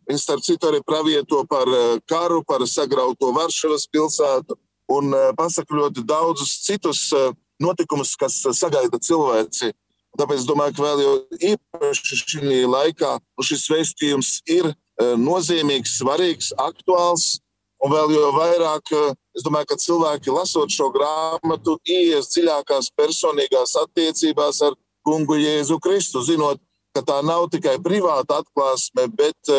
Viņš 0.10 0.24
starp 0.26 0.42
citu 0.42 0.72
arī 0.72 0.80
pravieto 0.82 1.44
par 1.50 1.70
karu, 2.10 2.42
par 2.42 2.66
sagrauto 2.66 3.30
Varšavas 3.36 3.86
pilsētu 3.94 4.58
un 4.90 5.14
eh, 5.14 5.30
pasaka 5.38 5.76
ļoti 5.76 6.04
daudzus 6.08 6.56
citus 6.66 7.06
eh, 7.16 7.32
notikumus, 7.62 8.16
kas 8.20 8.42
sagaida 8.58 9.00
cilvēci. 9.02 9.72
Tāpēc 10.20 10.42
es 10.42 10.48
domāju, 10.50 10.76
ka 10.76 10.86
vēl 10.88 11.02
jau 11.04 11.14
īpaši 11.52 12.20
šī 12.24 12.62
laikā 12.66 13.12
šis 13.46 13.68
vēstījums 13.70 14.32
ir 14.50 14.72
nozīmīgs, 15.00 15.94
svarīgs, 16.00 16.50
aktuāls. 16.60 17.38
Un 17.86 17.94
vēl 17.94 18.12
jau 18.12 18.32
vairāk, 18.36 18.90
es 19.38 19.46
domāju, 19.46 19.70
ka 19.70 19.78
cilvēki 19.80 20.34
lasot 20.34 20.74
šo 20.74 20.90
grāmatu, 20.92 21.78
ies 21.88 22.34
dziļākās 22.34 22.90
personīgās 22.98 23.78
attiecībās 23.80 24.60
ar 24.68 24.76
kungu 25.08 25.38
Jēzu 25.40 25.78
Kristu, 25.80 26.26
zinot, 26.26 26.60
ka 26.98 27.06
tā 27.06 27.22
nav 27.24 27.48
tikai 27.54 27.78
privāta 27.86 28.42
atklāsme, 28.42 29.08
bet 29.16 29.54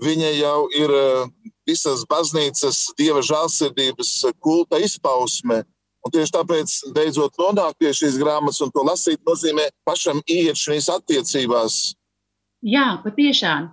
viņa 0.00 0.32
jau 0.38 0.60
ir 0.72 0.96
visas 1.68 2.06
baznīcas 2.10 2.86
dieva 2.98 3.22
žēlsirdības 3.24 4.14
kulta 4.40 4.80
izpausme. 4.82 5.62
Un 6.00 6.12
tieši 6.14 6.32
tāpēc, 6.32 6.74
beidzot, 6.96 7.36
nonākt 7.36 7.76
pie 7.80 7.92
šīs 7.92 8.16
grāmatas 8.20 8.62
un 8.64 8.70
to 8.72 8.84
lasīt, 8.86 9.20
nozīmē 9.28 9.66
pašam 9.84 10.22
iet 10.24 10.56
šīs 10.56 10.88
attiecībās 10.94 11.80
Jā, 12.60 12.98
patiešām. 13.00 13.70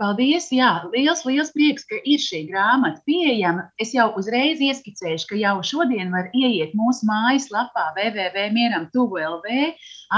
Paldies. 0.00 0.48
Jā, 0.50 0.70
liels, 0.90 1.20
liels 1.22 1.52
prieks, 1.54 1.84
ka 1.86 2.00
ir 2.02 2.18
šī 2.18 2.40
grāmata 2.48 2.98
pieejama. 3.06 3.68
Es 3.78 3.92
jau 3.94 4.08
uzreiz 4.18 4.58
ieskicēšu, 4.58 5.28
ka 5.30 5.38
jau 5.38 5.54
šodien 5.62 6.10
var 6.10 6.32
ieiet 6.34 6.74
mūsu 6.74 7.06
mājaslapā 7.06 7.92
www.mieram.lv, 7.94 9.54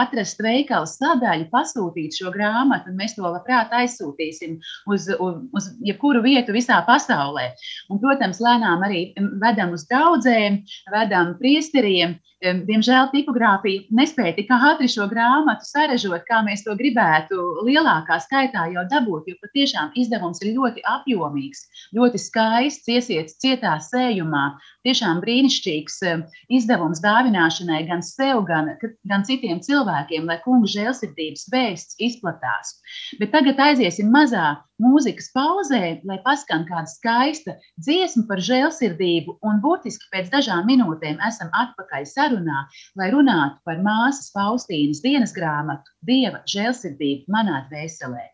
atrast 0.01 0.41
veikala 0.41 0.89
sadaļu, 0.89 1.51
pasūtīt 1.53 2.17
šo 2.23 2.33
grāmatu, 2.33 2.89
un 2.89 2.97
mēs 2.97 3.19
to 3.19 3.27
labprāt 3.27 3.69
aizsūtīsim 3.77 4.57
uz, 4.89 5.11
uz, 5.13 5.37
uz 5.53 5.69
jebkuru 5.85 6.25
vietu 6.25 6.57
visā 6.57 6.81
pasaulē. 6.89 7.51
Un, 7.93 8.01
protams, 8.01 8.41
lēnām 8.41 8.89
arī 8.89 9.11
vedam 9.45 9.77
uz 9.77 9.85
draudzēm, 9.93 10.63
vedam 10.97 11.37
priesteriem. 11.37 12.17
Diemžēl 12.39 13.09
tipogrāfija 13.11 13.89
nespēja 13.99 14.37
tik 14.37 14.53
ātri 14.55 14.87
šo 14.89 15.09
grāmatu 15.11 15.67
sarežot, 15.67 16.23
kā 16.29 16.39
mēs 16.47 16.63
to 16.63 16.78
gribētu 16.79 17.39
lielākā 17.67 18.19
skaitā 18.25 18.69
jau 18.73 18.85
dabūt, 18.91 19.29
jo 19.31 19.39
patiešām 19.43 19.93
izdevums 19.99 20.43
ir 20.43 20.55
ļoti 20.57 20.85
apjomīgs, 20.89 21.65
ļoti 21.99 22.21
skaists, 22.23 22.89
iesiets 22.89 23.39
cietā 23.43 23.75
sējumā. 23.83 24.45
Tiešām 24.87 25.21
brīnišķīgs 25.25 25.99
eh, 26.09 26.23
izdevums 26.61 27.03
dāvināšanai 27.05 27.83
gan 27.91 28.05
sev, 28.07 28.45
gan, 28.49 28.73
gan 29.11 29.27
citiem 29.29 29.61
cilvēkiem, 29.65 30.29
lai 30.31 30.39
kungu 30.47 30.71
žēlsirdības 30.71 31.49
vēsts 31.53 31.99
izplatās. 31.99 32.79
Bet 33.21 33.35
tagad 33.35 33.61
aiziesim 33.69 34.11
mazā 34.15 34.57
mūzikas 34.83 35.31
pauzē, 35.35 35.99
lai 36.07 36.19
paskan 36.25 36.65
kāda 36.69 36.87
skaista 36.91 37.57
dziesma 37.83 38.25
par 38.29 38.43
žēlsirdību, 38.45 39.39
un 39.47 39.61
burtiski 39.65 40.07
pēc 40.13 40.31
dažām 40.35 40.69
minūtēm 40.71 41.19
esam 41.27 41.51
atpakaļ 41.65 42.07
sarunā, 42.07 42.65
lai 42.99 43.11
runātu 43.15 43.59
par 43.67 43.83
māsas 43.83 44.31
Faustīnas 44.35 45.03
dienas 45.05 45.35
grāmatu 45.35 45.91
Dieva 46.07 46.43
žēlsirdību 46.47 46.68
manā 47.29 47.63
dvēselē. 47.71 48.27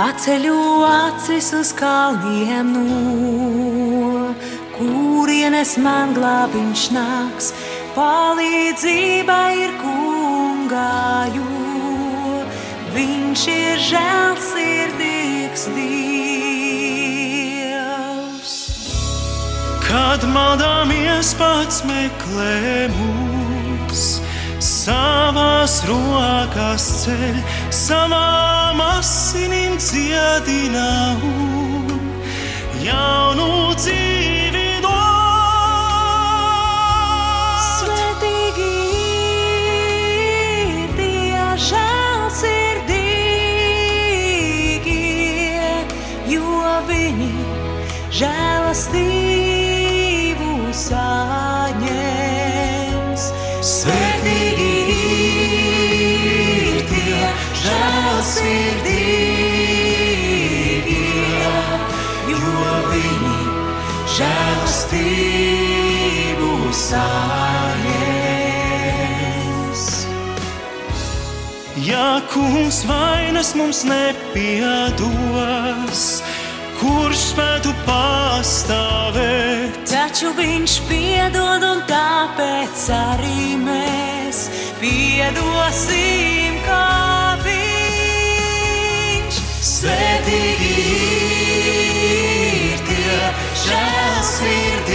Paceļu 0.00 0.58
acis 0.88 1.50
uz 1.52 1.70
kalniem 1.76 2.70
no 2.72 2.84
kurienes 4.78 5.74
man 5.84 6.14
glābiņš 6.16 6.84
nāks, 6.96 7.50
palīdzība 7.96 9.40
ir 9.60 9.74
kungā, 9.82 11.26
jo 11.36 11.50
viņš 12.96 13.44
ir 13.56 13.84
žēlsirdīgs 13.90 15.68
Dievs. 15.76 16.19
Kad 19.90 20.22
maldāmies 20.30 21.32
pats 21.34 21.80
meklē 21.82 22.86
mūs, 22.94 24.04
savās 24.62 25.80
rokās 25.88 26.86
ceļ, 27.02 27.40
savām 27.74 28.84
asinīm 28.86 29.74
dziedinām 29.82 31.24
jaunu 32.86 33.50
dzīvi. 33.74 34.39
Žēlastību 64.90 66.50
saņems. 66.74 67.94
Ja 71.86 72.20
kungs 72.32 72.82
vainas 72.88 73.54
mums 73.54 73.84
nepiedos, 73.86 76.02
kurš 76.80 77.18
spētu 77.32 77.70
pastāvēt. 77.86 79.70
Taču 79.90 80.32
viņš 80.36 80.72
piedod, 80.88 81.62
un 81.64 81.80
tāpēc 81.88 82.90
arī 82.94 83.56
mēs 83.62 84.48
piedosim, 84.80 86.54
kā 86.66 87.36
viņš. 87.46 89.34
Svētīgi 89.70 91.89
žēlsirdīgie, 93.70 94.90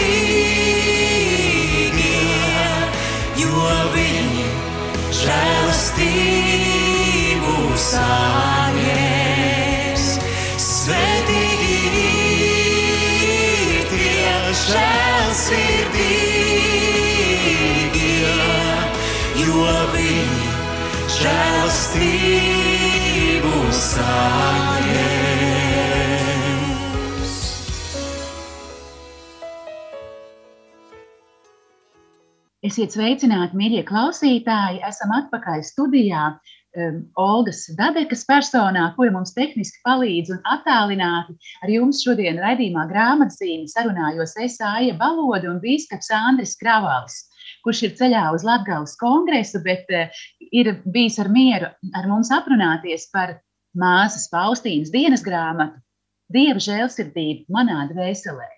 jo 3.40 3.68
viņi 3.96 4.48
žēlastību 5.20 6.58
saņems. 7.86 8.86
Svētīgi 10.66 12.04
žēlsirdīgie, 14.66 15.96
jo 19.46 19.72
viņi 19.96 20.52
žēlastību 21.20 21.96
saņem. 21.96 22.55
Esiet 32.76 32.92
sveicināti, 32.92 33.56
mīļie 33.56 33.82
klausītāji! 33.88 34.82
Esam 34.84 35.14
atpakaļ 35.16 35.62
studijā. 35.64 36.24
Um, 36.76 36.98
Olgas 37.16 37.62
Dabekas 37.78 38.26
personā, 38.28 38.90
kura 38.98 39.14
mums 39.16 39.32
tehniski 39.32 39.80
palīdz 39.88 40.34
un 40.36 40.42
attālināti 40.52 41.38
ar 41.64 41.72
jums 41.72 42.02
šodien 42.04 42.36
raidījumā 42.44 42.84
grāmatzīmi 42.90 43.72
sarunājos 43.72 44.36
es 44.44 44.58
Aija 44.60 44.98
Baloda 45.00 45.54
un 45.54 45.62
bīskaps 45.64 46.12
Andris 46.18 46.58
Kravals, 46.60 47.16
kurš 47.64 47.86
ir 47.88 47.96
ceļā 48.02 48.26
uz 48.36 48.44
Latgales 48.44 48.98
kongresu, 49.00 49.64
bet 49.64 49.88
uh, 49.96 50.12
ir 50.52 50.74
bijis 50.84 51.22
ar 51.24 51.32
mieru 51.32 51.72
ar 51.96 52.12
mums 52.12 52.34
aprunāties 52.42 53.08
par 53.16 53.38
māsas 53.72 54.28
Faustīnas 54.36 54.92
dienas 54.92 55.24
grāmatu 55.24 55.80
Dieva 56.28 56.60
žēlsirdība 56.60 57.48
manā 57.56 57.88
dvēselē. 57.96 58.55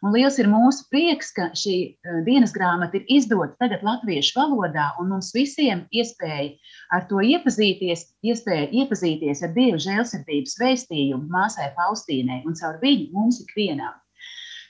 Un 0.00 0.14
liels 0.16 0.38
ir 0.40 0.48
mūsu 0.48 0.86
prieks, 0.88 1.28
ka 1.36 1.50
šī 1.56 1.74
uh, 1.92 2.20
dienas 2.24 2.54
grāmata 2.56 2.96
ir 2.96 3.08
izdota 3.18 3.52
tagad 3.60 3.82
latviešu 3.84 4.38
valodā, 4.38 4.86
un 5.00 5.10
mums 5.12 5.28
visiem 5.36 5.82
iespēja 5.92 6.54
ar 6.96 7.04
to 7.10 7.20
iepazīties, 7.20 8.06
iespēja 8.24 8.70
iepazīties 8.80 9.44
ar 9.44 9.52
Dieva 9.56 9.80
žēlsirdības 9.84 10.56
vēstījumu 10.62 11.28
māsai 11.32 11.68
Faustīnai 11.76 12.40
un 12.48 12.56
caur 12.56 12.80
viņu 12.80 13.10
mums 13.12 13.42
ikvienam. 13.44 13.92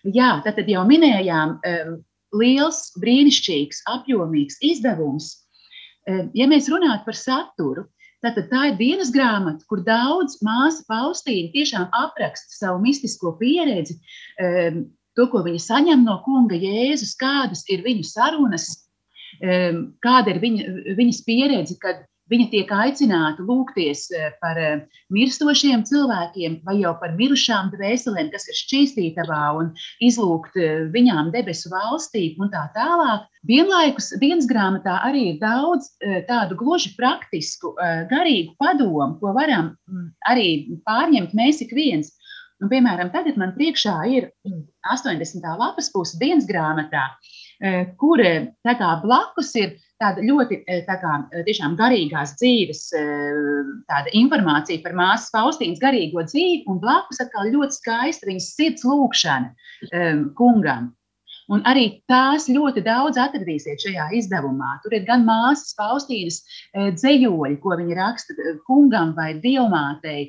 Jā, 0.02 0.32
tad, 0.42 0.58
jau 0.66 0.82
minējām, 0.88 1.56
um, 1.62 1.94
liels, 2.40 2.82
brīnišķīgs, 2.98 3.84
apjomīgs 3.94 4.58
izdevums. 4.66 5.32
Um, 6.10 6.34
ja 6.34 6.50
mēs 6.50 6.70
runājam 6.72 7.06
par 7.06 7.18
saturu, 7.18 7.86
Tātad 8.20 8.50
tā 8.50 8.66
ir 8.68 8.74
dienas 8.76 9.08
grāmata, 9.14 9.64
kur 9.64 9.80
daudz 9.80 10.34
māsa 10.44 10.82
Faustīna 10.84 11.54
tiešām 11.54 11.86
apraksta 11.96 12.52
savu 12.52 12.82
mistisko 12.84 13.32
pieredzi, 13.38 13.96
to, 15.18 15.26
ko 15.32 15.42
viņi 15.46 15.62
saņem 15.64 16.04
no 16.06 16.20
kunga 16.26 16.58
Jēzus, 16.58 17.16
kādas 17.20 17.64
ir 17.72 17.84
viņu 17.86 18.06
sarunas, 18.06 18.68
kāda 19.40 20.34
ir 20.34 20.40
viņa, 20.42 20.70
viņas 20.98 21.20
pieredze, 21.24 21.76
kad 21.80 22.02
viņa 22.30 22.46
tiek 22.52 22.70
aicināta 22.74 23.44
lūgties 23.44 24.06
eh, 24.14 24.30
par 24.42 24.58
eh, 24.60 24.84
mirstošiem 25.14 25.82
cilvēkiem 25.88 26.60
vai 26.66 26.76
jau 26.80 26.94
par 27.00 27.14
mirušām 27.18 27.72
dvēselēm, 27.74 28.30
kas 28.34 28.46
ir 28.50 28.58
šķīstītavā 28.60 29.42
un 29.58 29.72
izlūgt 30.06 30.58
eh, 30.60 30.86
viņām 30.94 31.32
debesu 31.34 31.72
valstību 31.74 32.46
un 32.46 32.52
tā 32.54 32.66
tālāk. 32.76 33.26
Vienlaikus 33.48 34.12
dienas 34.22 34.48
grāmatā 34.50 34.98
arī 35.06 35.22
ir 35.30 35.36
daudz 35.40 35.86
tādu 36.28 36.58
gluži 36.60 36.90
praktisku, 36.92 37.70
garīgu 38.10 38.52
padomu, 38.60 39.14
ko 39.16 39.32
varam 39.32 39.70
mm, 39.88 40.10
arī 40.28 40.48
pārņemt 40.84 41.32
mēs 41.38 41.62
ik 41.64 41.72
viens. 41.72 42.12
Un, 42.60 42.68
piemēram, 42.68 43.08
tagad 43.12 43.38
man 43.40 43.54
priekšā 43.56 43.94
ir 44.12 44.26
80. 44.92 45.46
lapas 45.60 45.88
puse 45.94 46.18
dienas 46.20 46.48
grāmatā, 46.48 47.06
eh, 47.64 47.86
kur 48.00 48.20
eh, 48.20 48.52
blakus 49.04 49.54
ir 49.56 49.78
tāda 50.00 50.20
ļoti 50.20 50.60
eh, 50.66 50.82
tā 50.84 50.98
kā, 51.00 51.14
garīgās 51.80 52.36
dzīves 52.36 52.82
informācija 54.12 54.82
par 54.84 54.92
māsas 54.92 55.32
Faustīnas 55.32 55.80
garīgo 55.80 56.24
dzīvi, 56.28 56.64
un 56.68 56.80
blakus 56.80 57.20
atkal 57.20 57.48
ļoti 57.48 57.80
skaista 57.80 58.28
viņas 58.28 58.54
sirds 58.56 58.84
lūkšana 58.84 60.30
kungam. 60.36 60.92
Un 61.50 61.64
arī 61.66 62.04
tās 62.06 62.46
ļoti 62.46 62.84
daudz 62.84 63.18
atradīsiet 63.18 63.82
šajā 63.82 64.12
izdevumā. 64.20 64.76
Tur 64.84 64.94
ir 64.94 65.02
gan 65.08 65.24
māsas 65.26 65.72
Faustīnas 65.74 66.44
dzējoļi, 66.76 67.58
ko 67.64 67.74
viņa 67.80 67.96
raksta 67.98 68.36
kungam 68.68 69.16
vai 69.16 69.32
dievmātei, 69.42 70.28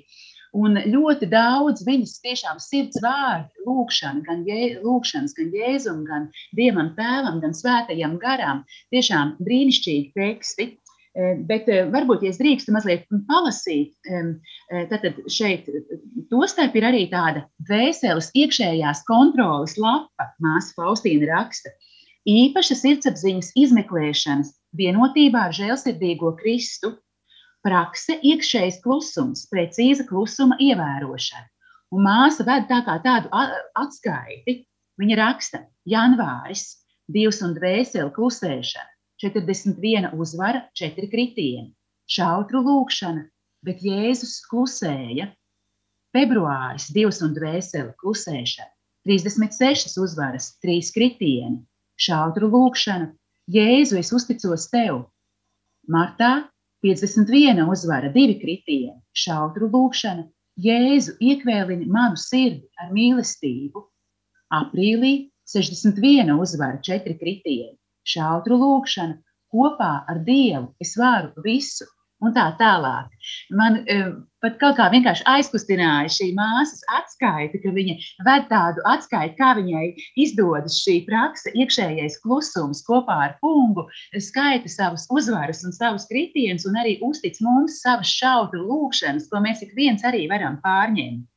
Un 0.52 0.76
ļoti 0.76 1.30
daudz 1.32 1.86
viņas 1.88 2.18
tiešām 2.26 2.58
sirds 2.60 3.00
vārdu, 3.04 3.64
lūkšana, 3.64 4.20
gan, 4.26 4.42
jē, 4.48 4.82
lūkšanas, 4.84 5.36
gan 5.38 5.54
jēzum, 5.56 6.02
gan 6.08 6.28
dievam, 6.58 6.92
tēvam, 6.98 7.40
gan 7.44 7.56
svētajam 7.56 8.18
garam. 8.20 8.66
Tiešām 8.92 9.38
brīnišķīgi 9.40 10.12
teksti. 10.18 10.68
E, 11.12 11.34
bet 11.48 11.68
e, 11.68 11.82
varbūt, 11.92 12.24
ja 12.24 12.32
es 12.32 12.40
drīkstu 12.40 12.72
mazliet 12.72 13.08
palasīt, 13.28 13.96
e, 14.08 14.84
tad 14.92 15.08
šeit 15.32 15.68
tostarp 16.32 16.76
ir 16.80 16.88
arī 16.88 17.02
tāda 17.12 17.46
vēseles 17.68 18.30
iekšējās 18.40 19.04
kontrolas 19.08 19.76
lapa, 19.80 20.30
māsa 20.44 20.76
Faustīna 20.78 21.28
raksta. 21.34 21.72
Īpaša 22.28 22.78
sirdsapziņas 22.80 23.52
izmeklēšanas 23.60 24.54
vienotībā 24.78 25.48
ar 25.50 25.56
žēlsirdīgo 25.58 26.36
Kristu, 26.40 26.94
prakse, 27.66 28.18
iekšējs 28.26 28.82
klusums, 28.84 29.46
precīza 29.52 30.06
klusuma 30.10 30.58
ievērošana. 30.62 31.48
Un 31.92 32.06
māsa 32.08 32.46
ved 32.48 32.70
tā 32.70 32.80
kā 32.88 32.98
tādu 33.04 33.32
atskaiti. 33.78 34.62
Viņa 35.02 35.18
raksta, 35.18 35.64
janvāris, 35.90 36.82
divs 37.12 37.42
un 37.44 37.56
dvēseli 37.58 38.12
klusēšana, 38.16 38.90
41 39.24 40.12
uzvara, 40.18 40.66
4 40.78 41.10
kritieni, 41.12 41.72
šautru 42.10 42.62
lūkšana, 42.66 43.26
bet 43.66 43.82
Jēzus 43.86 44.40
klusēja. 44.52 45.32
Februāris, 46.16 46.90
divs 46.92 47.22
un 47.24 47.34
dvēseli 47.38 47.96
klusēšana, 48.02 48.72
36 49.08 49.98
uzvaras, 50.02 50.52
3 50.64 50.92
kritieni, 50.96 51.62
šautru 51.98 52.52
lūkšana, 52.52 53.14
Jēzu 53.52 53.98
es 54.00 54.12
uzticos 54.16 54.68
tev. 54.72 55.06
Martā 55.92 56.51
51 56.82 57.68
uzvara, 57.70 58.10
divi 58.14 58.40
kritieni, 58.42 59.00
šautru 59.14 59.70
lūkšana, 59.72 60.26
Jēzu 60.62 61.14
iekvēlini 61.24 61.88
manu 61.88 62.20
sirdi 62.20 62.68
ar 62.82 62.90
mīlestību. 62.94 63.86
Aprīlī 64.52 65.14
61 65.48 66.34
uzvara, 66.36 66.82
četri 66.84 67.16
kritieni, 67.18 67.78
šautru 68.04 68.58
lūkšana, 68.60 69.16
kopā 69.54 69.94
ar 70.12 70.20
Dievu 70.28 70.74
es 70.84 70.98
varu 71.00 71.32
visu 71.46 71.88
un 72.22 72.36
tā 72.36 72.48
tālāk. 72.60 73.10
Man 73.58 73.82
uh, 73.82 74.12
pat 74.42 74.58
kaut 74.62 74.78
kā 74.80 74.88
vienkārši 74.94 75.26
aizkustināja 75.30 76.12
šī 76.16 76.32
māsas 76.38 76.82
atskaita, 76.98 77.62
ka 77.64 77.74
viņa 77.76 77.98
ved 78.28 78.48
tādu 78.52 78.86
atskaiti, 78.90 79.38
kā 79.40 79.54
viņai 79.60 79.86
izdodas 80.26 80.80
šī 80.82 81.02
praksa, 81.10 81.54
iekšējais 81.58 82.20
klusums 82.24 82.84
kopā 82.88 83.18
ar 83.28 83.36
kungu, 83.44 83.88
skaita 84.30 84.72
savus 84.72 85.08
uzvarus 85.14 85.66
un 85.68 85.76
savus 85.78 86.08
kritienus 86.10 86.68
un 86.70 86.80
arī 86.82 86.98
uztic 87.06 87.38
mums 87.46 87.82
savas 87.86 88.10
šautu 88.10 88.64
lūkšanas, 88.64 89.30
ko 89.30 89.44
mēs 89.46 89.66
ik 89.66 89.76
viens 89.78 90.06
arī 90.08 90.28
varam 90.32 90.58
pārņemt. 90.66 91.28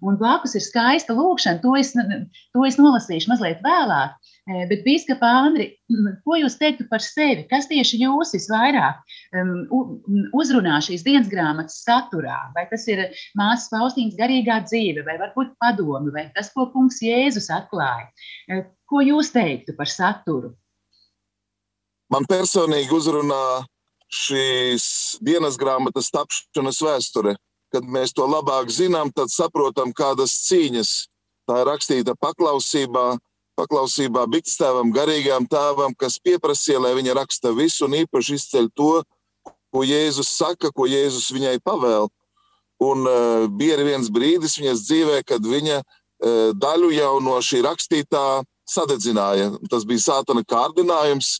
Un 0.00 0.16
blakus 0.20 0.54
ir 0.56 0.64
skaista 0.64 1.14
lūkšana, 1.16 1.60
to 1.60 1.74
es, 1.76 1.92
to 1.94 2.64
es 2.64 2.78
nolasīšu 2.80 3.28
mazliet 3.28 3.60
vēlāk. 3.64 4.14
E, 4.48 4.62
bet, 4.70 4.80
Bīskapa 4.86 5.28
Andri, 5.42 5.66
ko 6.24 6.38
jūs 6.40 6.56
teiktu 6.60 6.86
par 6.90 7.04
sevi? 7.04 7.44
Kas 7.50 7.68
tieši 7.70 8.00
jūs 8.00 8.32
visvairāk 8.36 9.02
uzrunā 10.36 10.78
šīs 10.86 11.04
dienas 11.06 11.28
grāmatas 11.32 11.82
saturā? 11.84 12.38
Vai 12.56 12.64
tas 12.70 12.86
ir 12.88 13.04
māsas 13.38 13.68
Faustīnas 13.72 14.16
garīgā 14.18 14.62
dzīve, 14.64 15.04
vai 15.06 15.18
varbūt 15.20 15.52
padomi, 15.60 16.14
vai 16.16 16.30
tas, 16.36 16.48
ko 16.54 16.70
kungs 16.72 17.02
Jēzus 17.04 17.50
atklāja? 17.52 18.08
E, 18.48 18.64
ko 18.88 19.04
jūs 19.04 19.34
teiktu 19.36 19.76
par 19.76 19.92
saturu? 19.92 20.54
Man 22.10 22.24
personīgi 22.26 22.90
uzrunā 22.96 23.62
šīs 24.10 25.20
dienas 25.22 25.60
grāmatas 25.60 26.08
tapšanas 26.10 26.80
vēsture 26.82 27.36
kad 27.72 27.86
mēs 27.86 28.14
to 28.16 28.26
labāk 28.26 28.70
zinām, 28.74 29.12
tad 29.14 29.32
saprotam, 29.32 29.94
kādas 29.96 30.34
cīņas 30.48 30.92
tā 31.48 31.62
ir 31.62 31.68
rakstīta 31.70 32.14
paklausībā, 32.18 33.18
paklausībā 33.58 34.26
Bigstēvam, 34.30 34.92
garīgām 34.94 35.48
tēvam, 35.50 35.94
kas 35.98 36.20
pieprasīja, 36.22 36.80
lai 36.84 36.94
viņa 36.98 37.16
raksta 37.18 37.52
visu 37.56 37.86
un 37.88 37.98
īpaši 38.04 38.38
izceļ 38.38 38.70
to, 38.78 38.92
ko 39.70 39.84
Jēzus 39.86 40.30
saka, 40.38 40.70
ko 40.74 40.86
Jēzus 40.90 41.30
viņai 41.34 41.58
pavēl. 41.66 42.08
Un 42.80 43.04
uh, 43.04 43.44
bija 43.52 43.76
arī 43.76 43.90
viens 43.90 44.08
brīdis 44.12 44.56
viņas 44.58 44.86
dzīvē, 44.86 45.20
kad 45.28 45.44
viņa 45.44 45.82
uh, 45.82 46.50
daļu 46.56 46.94
jau 46.96 47.12
no 47.22 47.36
šī 47.44 47.60
rakstītā 47.66 48.24
sadedzināja. 48.70 49.52
Tas 49.70 49.84
bija 49.88 50.06
sātana 50.06 50.42
kārdinājums, 50.48 51.38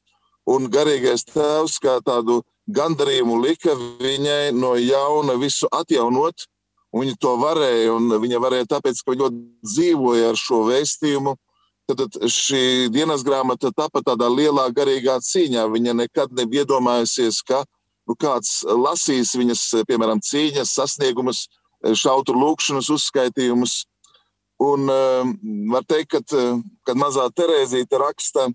un 0.51 0.69
garīgais 0.73 1.25
tēvs 1.31 1.79
kā 1.83 1.99
tādu 2.05 2.43
gandarījumu 2.75 3.37
lika 3.43 3.75
viņai 3.77 4.53
no 4.57 4.75
jauna 4.79 5.37
visu 5.41 5.69
atjaunot. 5.73 6.47
Viņa 6.91 7.15
to 7.23 7.37
varēja, 7.39 7.93
un 7.95 8.11
viņa 8.19 8.41
varēja 8.43 8.67
tāpēc, 8.73 9.03
ka 9.05 9.13
viņa 9.13 9.23
ļoti 9.23 9.43
dzīvoja 9.63 10.33
ar 10.33 10.39
šo 10.39 10.65
vēstījumu. 10.67 11.37
Tad 11.91 12.17
šī 12.31 12.91
dienas 12.95 13.23
grāmata 13.27 13.71
tapa 13.75 14.03
tādā 14.07 14.27
lielā 14.31 14.69
garīgā 14.75 15.19
cīņā. 15.23 15.69
Viņa 15.71 15.95
nekad 16.03 16.35
nebija 16.35 16.65
iedomājusies, 16.67 17.43
ka 17.47 17.63
nu, 18.07 18.17
kāds 18.19 18.61
lasīs 18.67 19.37
viņas, 19.39 19.63
piemēram, 19.87 20.23
cīņas, 20.23 20.75
sasniegumus, 20.79 21.45
šautu 21.95 22.35
lūkšanas 22.35 22.91
uzskaitījumus. 22.95 23.85
Un 24.61 24.91
uh, 24.93 25.31
var 25.73 25.87
teikt, 25.89 26.19
ka, 26.31 26.43
kad 26.85 26.99
mazā 27.01 27.31
Terēzīte 27.33 28.03
raksta, 28.03 28.51
Eh, 28.51 28.55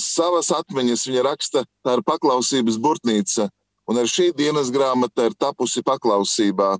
savas 0.00 0.50
atmiņas 0.52 1.06
viņa 1.08 1.22
raksta, 1.24 1.64
tā 1.84 1.96
ir 1.96 2.04
paklausības 2.04 2.76
burtnīca. 2.82 3.48
Un 3.88 4.00
ar 4.00 4.08
šī 4.08 4.30
dienas 4.36 4.70
grāmata 4.72 5.28
ir 5.28 5.36
tapusi 5.36 5.82
paklausībā. 5.84 6.74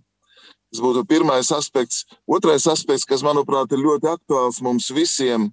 Tas 0.73 0.83
būtu 0.83 1.05
pirmais 1.09 1.51
aspekts. 1.55 2.05
Otrais 2.27 2.66
aspekts, 2.68 3.07
kas, 3.09 3.23
manuprāt, 3.25 3.73
ir 3.73 3.85
ļoti 3.85 4.11
aktuāls 4.11 4.61
mums 4.64 4.88
visiem, 4.92 5.51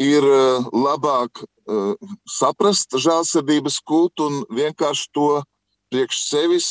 ir 0.00 0.24
uh, 0.24 0.66
labāk 0.72 1.44
uh, 1.44 1.94
saprast 2.28 2.96
žēlsirdības 3.00 3.80
kultu 3.86 4.28
un 4.28 4.42
vienkārši 4.52 5.08
to 5.14 5.30
priekš 5.92 6.20
sevis 6.26 6.70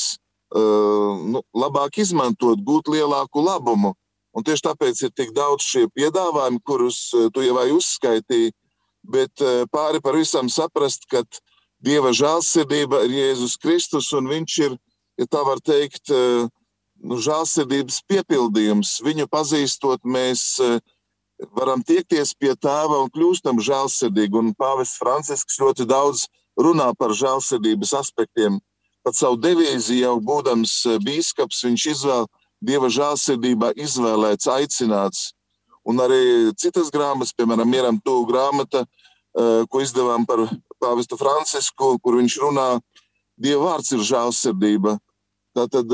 nu, 0.54 1.41
labāk 1.56 1.99
izmantot, 1.99 2.62
gūt 2.63 2.88
lielāku 2.93 3.43
labumu. 3.43 3.93
Un 4.36 4.43
tieši 4.43 4.67
tāpēc 4.67 5.01
ir 5.08 5.12
tik 5.15 5.32
daudz 5.36 5.63
šie 5.63 5.86
piedāvājumi, 5.95 6.60
kurus 6.63 7.10
tu 7.34 7.43
jau 7.43 7.65
uzskaitīji, 7.78 8.51
bet 9.12 9.44
pāri 9.74 10.02
par 10.04 10.18
visam 10.18 10.50
saprast, 10.52 11.08
ka 11.12 11.24
Dieva 11.86 12.10
žēlsirdība 12.15 13.04
ir 13.06 13.13
Jēzus 13.13 13.58
Kristus, 13.62 14.10
un 14.18 14.30
Viņš 14.32 14.58
ir, 14.65 14.78
ja 15.20 15.28
tā 15.30 15.44
var 15.46 15.60
teikt, 15.62 16.10
nu, 16.10 17.20
žēlsirdības 17.22 18.02
piepildījums. 18.10 18.98
Viņu 19.06 19.28
pazīstot, 19.30 20.02
mēs 20.04 20.63
varam 21.56 21.84
tiekties 21.84 22.34
pie 22.39 22.56
tēva 22.56 23.04
un 23.04 23.12
kļūstam 23.13 23.60
žēlsirdīgi. 23.62 24.39
Un 24.39 24.56
Pāvests 24.58 25.00
Francisks 25.02 25.60
ļoti 25.62 25.88
daudz 25.89 26.26
runā 26.58 26.91
par 26.98 27.13
žēlsirdības 27.13 27.94
aspektiem. 28.00 28.60
Pat 29.06 29.18
savu 29.18 29.38
devīzi 29.38 30.00
jau 30.02 30.15
būdams 30.24 30.80
bīskaps, 31.06 31.63
viņš 31.68 31.88
izvēl 31.94 32.30
Dieva 32.65 32.88
žēlsirdībā 32.89 33.76
izvēlēts, 33.78 34.48
aicināts. 34.50 35.34
Un 35.86 36.00
arī 36.02 36.50
citas 36.58 36.89
grāmatas, 36.89 37.36
piemēram, 37.38 37.70
Mieram 37.70 38.00
Tū 38.02 38.24
grāmata, 38.26 38.86
ko 39.36 39.82
izdevām 39.84 40.26
par 40.28 40.45
Pāvestu 40.80 41.17
Francisku, 41.19 41.95
kur 42.04 42.19
viņš 42.21 42.38
runā, 42.43 42.69
Dieva 43.36 43.74
vārds 43.74 43.91
ir 43.91 44.04
žēlsirdība. 44.08 44.95
Tātad 45.56 45.91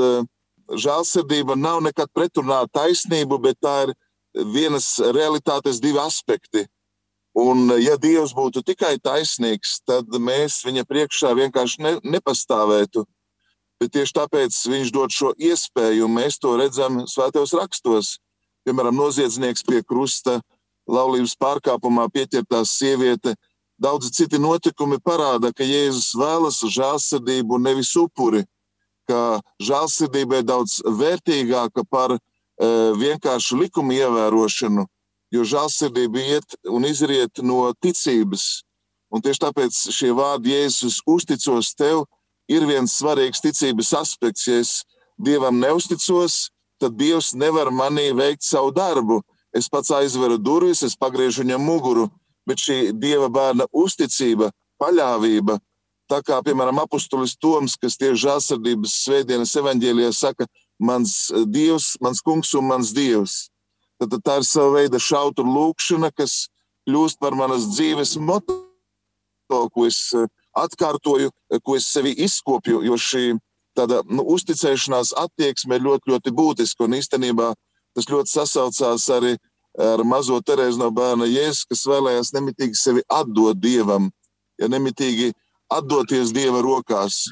žēlsirdība 0.78 1.56
nav 1.58 1.80
nekad 1.82 2.12
pretrunā 2.14 2.60
taisnību, 2.70 3.38
bet 3.42 3.58
tā 3.62 3.74
ir 3.88 3.94
vienas 4.54 4.94
realitātes 5.02 5.80
divi 5.82 5.98
aspekti. 5.98 6.66
Un, 7.32 7.70
ja 7.80 7.96
Dievs 7.96 8.34
būtu 8.36 8.60
tikai 8.66 8.98
taisnīgs, 9.00 9.80
tad 9.88 10.06
mēs 10.20 10.60
viņa 10.66 10.84
priekšā 10.84 11.32
vienkārši 11.38 11.82
ne, 11.82 11.92
nepastāvētu. 12.04 13.06
Bet 13.80 13.94
tieši 13.96 14.14
tāpēc 14.20 14.58
viņš 14.68 14.92
dod 14.94 15.10
šo 15.10 15.32
iespēju, 15.40 16.04
un 16.06 16.18
mēs 16.20 16.36
to 16.38 16.52
redzam 16.60 17.02
svētajos 17.08 17.56
rakstos. 17.56 18.18
Piemēram, 18.62 18.94
noziedznieks 18.94 19.64
pie 19.66 19.80
krusta, 19.82 20.38
laulības 20.92 21.34
pārkāpumā 21.40 22.08
pieķertā 22.12 22.62
sieviete. 22.68 23.34
Daudzi 23.82 24.12
citi 24.14 24.38
notikumi 24.38 25.00
parāda, 25.02 25.50
ka 25.56 25.66
Jēzus 25.66 26.12
vēlas 26.18 26.60
žēlsirdību, 26.62 27.58
nevis 27.58 27.94
upuri, 27.98 28.44
ka 29.10 29.40
žēlsirdība 29.62 30.42
ir 30.42 30.46
daudz 30.46 30.78
vērtīgāka 30.86 31.82
par 31.90 32.18
vienkāršu 32.62 33.58
likumu 33.58 33.96
ievērošanu, 33.96 34.84
jo 35.34 35.46
žēlsirdība 35.48 36.26
iet 36.36 36.56
un 36.68 36.86
izriet 36.86 37.42
no 37.42 37.64
ticības. 37.82 38.62
Un 39.12 39.20
tieši 39.20 39.42
tāpēc 39.42 39.78
šie 39.92 40.12
vārdi, 40.16 40.54
Jēzus, 40.54 41.02
uzticos 41.08 41.74
tev, 41.74 42.06
ir 42.48 42.64
viens 42.68 42.94
svarīgs 43.00 43.42
ticības 43.44 43.92
aspekts. 43.98 44.46
Ja 44.48 44.62
es 44.62 44.82
Dievam 45.22 45.58
neusticos, 45.60 46.50
tad 46.80 46.96
Dievs 46.98 47.32
nevar 47.38 47.70
manī 47.70 48.10
veikt 48.16 48.42
savu 48.46 48.72
darbu. 48.74 49.20
Es 49.56 49.68
pats 49.68 49.92
aizveru 49.92 50.38
durvis, 50.40 50.82
es 50.82 50.96
pagriežu 50.96 51.42
viņam 51.42 51.64
muguru, 51.64 52.08
bet 52.48 52.62
šī 52.62 52.92
Dieva 52.96 53.28
bērna 53.28 53.66
uzticība, 53.72 54.50
paļāvība, 54.80 55.58
tā 56.10 56.20
kā, 56.24 56.40
piemēram, 56.44 56.80
apustulis 56.82 57.36
Toms, 57.40 57.76
kas 57.80 57.98
tieši 58.00 58.24
žēlsirdības 58.26 58.96
svētdienas 59.04 59.54
evaņģēlijā 59.60 60.12
saka, 60.16 60.48
mans 60.82 61.30
eh, 61.30 61.46
dievs, 61.46 61.96
mans 62.02 62.22
kungs 62.24 62.52
un 62.58 62.68
mans 62.70 62.92
dievs. 62.96 63.46
Tad 64.02 64.18
tā 64.26 64.40
ir 64.40 64.46
sava 64.48 64.80
veida 64.80 64.98
šautu 64.98 65.44
lūkšana, 65.46 66.10
kas 66.16 66.48
kļūst 66.88 67.20
par 67.22 67.36
manas 67.38 67.68
dzīves 67.70 68.16
moto, 68.18 68.58
ko 69.48 69.86
es 69.86 70.00
eh, 70.18 70.26
atkārtoju, 70.58 71.30
eh, 71.52 71.62
ko 71.62 71.78
es 71.78 71.88
sevi 71.92 72.14
izkopju, 72.26 72.82
jo 72.88 72.98
šī 72.98 73.36
tāda 73.78 74.02
nu, 74.10 74.24
uzticēšanās 74.34 75.14
attieksme 75.16 75.78
ir 75.78 75.86
ļoti, 75.86 76.12
ļoti 76.12 76.34
būtiska. 76.36 76.88
Un 76.88 76.98
īstenībā 76.98 77.52
tas 77.96 78.08
ļoti 78.08 78.32
sasaucās 78.32 79.08
arī 79.12 79.36
ar 79.78 80.02
mazo 80.04 80.40
Terēzu 80.44 80.80
no 80.82 80.90
bērna 80.92 81.28
Jēzus, 81.28 81.64
kas 81.68 81.86
vēlējās 81.88 82.32
nemitīgi 82.36 82.76
sevi 82.76 83.04
atdot 83.08 83.60
Dievam, 83.60 84.10
ja 84.60 84.68
nemitīgi 84.68 85.32
atdoties 85.72 86.32
Dieva 86.36 86.60
rokās. 86.64 87.24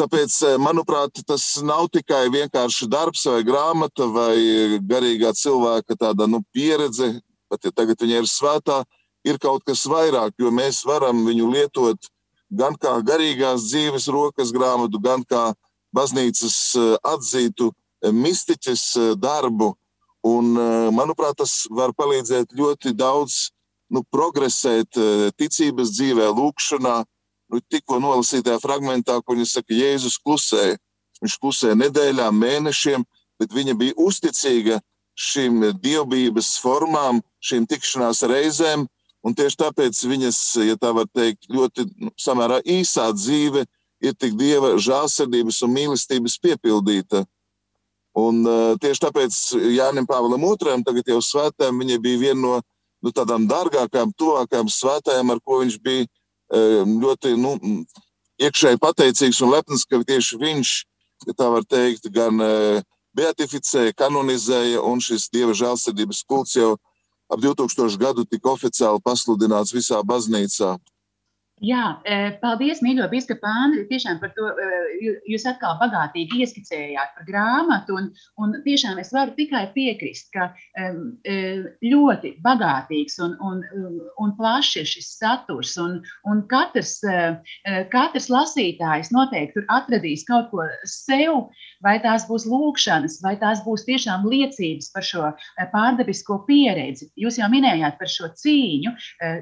Tāpēc, 0.00 0.34
eh, 0.48 0.56
manuprāt, 0.58 1.20
tas 1.26 1.44
nav 1.62 1.86
tikai 1.92 2.26
vienkārši 2.32 2.88
darbs 2.88 3.26
vai 3.28 3.42
grāmata 3.44 4.08
vai 4.10 4.36
garīgā 4.80 5.30
cilvēka 5.36 5.96
tāda, 6.00 6.26
nu, 6.26 6.40
pieredze, 6.54 7.20
pat 7.50 7.64
ja 7.64 7.70
tagad 7.70 8.00
viņa 8.00 8.22
ir 8.22 8.26
svētā, 8.26 8.82
ir 9.24 9.38
kaut 9.38 9.62
kas 9.64 9.84
vairāk, 9.86 10.32
jo 10.40 10.50
mēs 10.50 10.82
varam 10.84 11.22
viņu 11.26 11.52
lietot 11.52 12.08
gan 12.50 12.74
kā 12.74 12.96
garīgās 13.04 13.68
dzīves 13.68 14.08
rokas 14.08 14.50
grāmatu, 14.50 15.00
gan 15.00 15.22
kā 15.24 15.52
baznīcas 15.94 16.56
eh, 16.74 16.96
atzītu 17.04 17.70
eh, 18.02 18.12
mistiķes 18.12 19.16
darbu. 19.20 19.72
Un, 20.22 20.52
manuprāt, 20.94 21.34
tas 21.40 21.64
var 21.66 21.90
palīdzēt 21.98 22.52
ļoti 22.54 22.92
daudz 22.94 23.48
nu, 23.90 24.04
progresēt 24.06 24.94
ticības 25.34 25.90
dzīvē, 25.96 26.28
lūkšanā, 26.30 26.92
nu, 27.50 27.60
tikko 27.66 27.98
nolasītajā 27.98 28.60
fragmentā, 28.62 29.18
kur 29.26 29.40
viņš 29.40 29.56
saka, 29.58 29.74
Jēzus 29.74 30.20
klusēja. 30.22 30.78
Viņš 31.22 31.36
klusēja 31.42 31.78
nedēļām, 31.80 32.38
mēnešiem, 32.38 33.02
bet 33.42 33.54
viņa 33.54 33.74
bija 33.78 33.98
uzticīga 33.98 34.78
šīm 35.18 35.60
dievbijības 35.82 36.56
formām, 36.62 37.20
šīm 37.44 37.66
tikšanās 37.70 38.24
reizēm, 38.30 38.86
un 39.22 39.36
tieši 39.38 39.60
tāpēc 39.60 40.00
viņas, 40.08 40.40
ja 40.66 40.78
tā 40.80 40.92
var 40.96 41.06
teikt, 41.14 41.46
ļoti 41.52 41.86
nu, 42.00 42.12
samērā 42.18 42.62
īsā 42.64 43.10
dzīve 43.14 43.66
ir 44.02 44.16
tik 44.18 44.34
dieva 44.38 44.74
žālsirdības 44.82 45.62
un 45.66 45.74
mīlestības 45.76 46.38
piepildīta. 46.42 47.22
Un 48.18 48.42
uh, 48.44 48.74
tieši 48.80 49.06
tāpēc 49.06 49.38
Jānim 49.72 50.06
Pāvēlam 50.08 50.44
II, 50.44 50.82
tagad 50.84 51.08
jau 51.08 51.20
svētēm, 51.24 51.80
viņa 51.80 52.00
bija 52.02 52.20
viena 52.26 52.40
no 52.40 52.54
nu, 53.02 53.10
tādām 53.10 53.48
dārgākām, 53.50 54.12
tuvākām 54.18 54.68
svētēm, 54.70 55.32
ar 55.32 55.40
ko 55.42 55.62
viņš 55.62 55.78
bija 55.82 56.06
ļoti 56.52 57.32
nu, 57.40 57.56
iekšēji 58.42 58.80
pateicīgs 58.82 59.40
un 59.42 59.52
lepns, 59.54 59.86
ka 59.88 60.02
tieši 60.04 60.38
viņš, 60.40 60.72
tā 61.32 61.48
var 61.48 61.64
teikt, 61.64 62.08
gan 62.12 62.40
beatificēja, 63.16 63.94
kanonizēja, 63.96 64.82
un 64.84 65.00
šis 65.00 65.28
dieva 65.32 65.56
žēlsirdības 65.56 66.22
kults 66.28 66.56
jau 66.56 66.74
ap 67.32 67.40
2000 67.40 67.96
gadu 68.00 68.24
tika 68.28 68.52
oficiāli 68.52 69.00
pasludināts 69.04 69.72
visā 69.72 70.00
baznīcā. 70.04 70.76
Jā, 71.62 71.82
e, 72.02 72.14
paldies, 72.42 72.80
mīļo 72.82 73.04
biskupa 73.12 73.46
Andri. 73.62 73.84
Tiešām 73.86 74.18
par 74.18 74.32
to 74.34 74.48
e, 74.50 75.12
jūs 75.30 75.44
atkal 75.46 75.76
bagātīgi 75.78 76.40
ieskicējāt 76.42 77.12
par 77.14 77.26
grāmatu. 77.28 77.94
Un, 78.00 78.08
un 78.42 78.56
tiešām 78.64 78.98
es 78.98 79.12
varu 79.14 79.30
tikai 79.36 79.68
piekrist, 79.76 80.32
ka 80.34 80.48
e, 80.74 81.36
ļoti 81.86 82.32
bagātīgs 82.42 83.20
un, 83.22 83.36
un, 83.46 83.60
un 84.18 84.32
plašs 84.40 84.80
ir 84.82 84.88
šis 84.90 85.12
saturs. 85.20 85.76
Un, 85.78 86.00
un 86.26 86.40
katrs, 86.50 86.96
katrs 87.94 88.26
lasītājs 88.32 89.12
noteikti 89.14 89.60
tur 89.60 89.68
atradīs 89.70 90.26
kaut 90.26 90.50
ko 90.50 90.66
sev, 90.88 91.46
vai 91.84 91.94
tās 92.02 92.26
būs 92.26 92.48
lūkšanas, 92.50 93.20
vai 93.22 93.36
tās 93.38 93.62
būs 93.62 93.86
tiešām 93.86 94.26
liecības 94.26 94.90
par 94.96 95.06
šo 95.06 95.30
pārdabisko 95.70 96.40
pieredzi. 96.50 97.12
Jūs 97.14 97.38
jau 97.38 97.50
minējāt 97.54 98.02
par 98.02 98.10
šo 98.10 98.32
cīņu, 98.42 98.96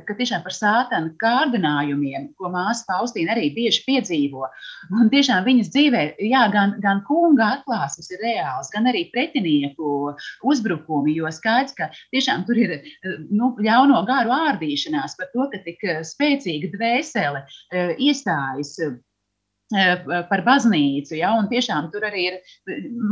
ka 0.04 0.20
tiešām 0.20 0.44
par 0.44 0.56
sātanu 0.56 1.16
kārdinājumu 1.20 2.09
notikumiem, 2.10 2.34
ko 2.36 2.50
māsa 2.50 2.84
Faustīna 2.88 3.34
arī 3.34 3.50
bieži 3.54 3.84
piedzīvo. 3.86 4.48
Un 4.90 5.10
tiešām 5.10 5.44
viņas 5.44 5.70
dzīvē, 5.70 6.02
jā, 6.18 6.50
gan, 6.52 6.78
gan 6.80 7.02
kunga 7.06 7.58
atklāsmes 7.58 8.10
ir 8.10 8.20
reāls, 8.22 8.70
gan 8.72 8.86
arī 8.86 9.10
pretinieku 9.12 10.14
uzbrukumi, 10.44 11.14
jo 11.16 11.30
skaidrs, 11.30 11.74
ka 11.76 11.90
tiešām 12.12 12.46
tur 12.46 12.56
ir 12.56 12.80
nu, 13.30 13.54
ļauno 13.60 14.04
garu 14.06 14.30
ārdīšanās 14.30 15.16
par 15.16 15.30
to, 15.34 15.48
ka 15.52 15.62
tik 15.64 15.80
spēcīga 16.04 16.72
dvēsele 16.74 17.44
eh, 17.72 17.94
iestājas 17.98 18.76
par 19.70 20.42
baznīcu. 20.46 21.14
Ja, 21.18 21.32
un 21.38 21.48
tiešām 21.50 21.90
tur 21.92 22.04
arī 22.08 22.26
ir 22.30 22.38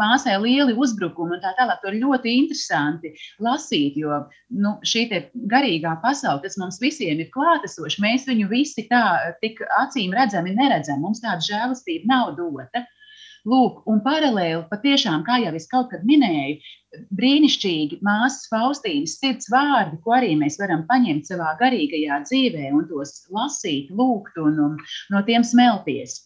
māsai 0.01 0.37
lieli 0.43 0.75
uzbrukumi 0.75 1.37
un 1.37 1.43
tā 1.45 1.55
tālāk. 1.59 1.81
Tur 1.85 1.95
ļoti 1.95 2.35
interesanti 2.41 3.15
lasīt, 3.45 3.99
jo 4.01 4.25
nu, 4.51 4.77
šī 4.83 5.07
garīgā 5.51 5.99
pasaule, 6.03 6.43
kas 6.43 6.59
mums 6.59 6.81
visiem 6.83 7.23
ir 7.23 7.31
klātesoša, 7.35 8.03
mēs 8.03 8.29
viņu 8.29 8.51
visi 8.51 8.89
tā 8.91 9.05
tik 9.43 9.63
acīm 9.81 10.15
redzami 10.17 10.57
neredzam. 10.59 11.03
Mums 11.05 11.23
tāda 11.25 11.45
žēlastība 11.47 12.11
nav 12.11 12.35
dota. 12.39 12.87
Lūk, 13.49 13.85
un 13.89 14.03
paralēli 14.05 14.67
patiešām, 14.69 15.23
kā 15.25 15.39
jau 15.41 15.55
es 15.57 15.69
kaut 15.71 15.93
kad 15.93 16.03
minēju, 16.05 16.59
brīnišķīgi 17.17 18.01
māsas 18.05 18.49
Faustīnas 18.51 19.15
sirds 19.21 19.49
vārdi, 19.53 20.01
ko 20.05 20.17
arī 20.19 20.35
mēs 20.41 20.59
varam 20.61 20.83
paņemt 20.89 21.31
savā 21.31 21.55
garīgajā 21.61 22.19
dzīvē 22.27 22.73
un 22.75 22.89
tos 22.91 23.15
lasīt, 23.33 23.93
lūgt 23.95 24.41
un, 24.43 24.59
un 24.67 24.77
no 25.15 25.23
tiem 25.29 25.47
smelties. 25.47 26.19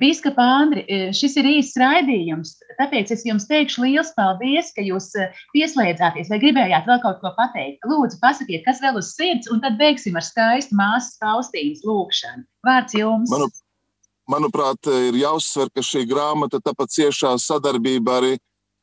Bīskapa 0.00 0.44
Andri, 0.62 0.82
šis 1.12 1.34
ir 1.36 1.48
īsts 1.50 1.76
raidījums, 1.80 2.54
tāpēc 2.78 3.10
es 3.12 3.24
jums 3.28 3.44
teikšu 3.50 3.82
liels 3.84 4.12
paldies, 4.16 4.70
ka 4.72 4.84
jūs 4.84 5.10
pieslēdzāties 5.52 6.30
vai 6.32 6.38
gribējāt 6.40 6.88
vēl 6.88 7.02
kaut 7.02 7.20
ko 7.20 7.32
pateikt. 7.36 7.84
Lūdzu, 7.84 8.16
pasakiet, 8.22 8.64
kas 8.64 8.80
vēl 8.80 8.96
uz 9.02 9.12
sirds, 9.12 9.50
un 9.52 9.60
tad 9.60 9.76
beigsim 9.80 10.16
ar 10.16 10.24
skaistu 10.24 10.78
māsas 10.78 11.18
Faustīnas 11.20 11.84
lūkšanu. 11.84 12.46
Vārds 12.64 12.96
jums! 12.96 13.32
Manu, 13.34 13.50
manuprāt, 14.32 14.88
ir 15.10 15.20
jāuzsver, 15.20 15.68
ka 15.74 15.84
šī 15.84 16.06
grāmata 16.08 16.62
tāpat 16.64 16.96
ciešā 16.96 17.34
sadarbība 17.42 18.16
arī 18.22 18.32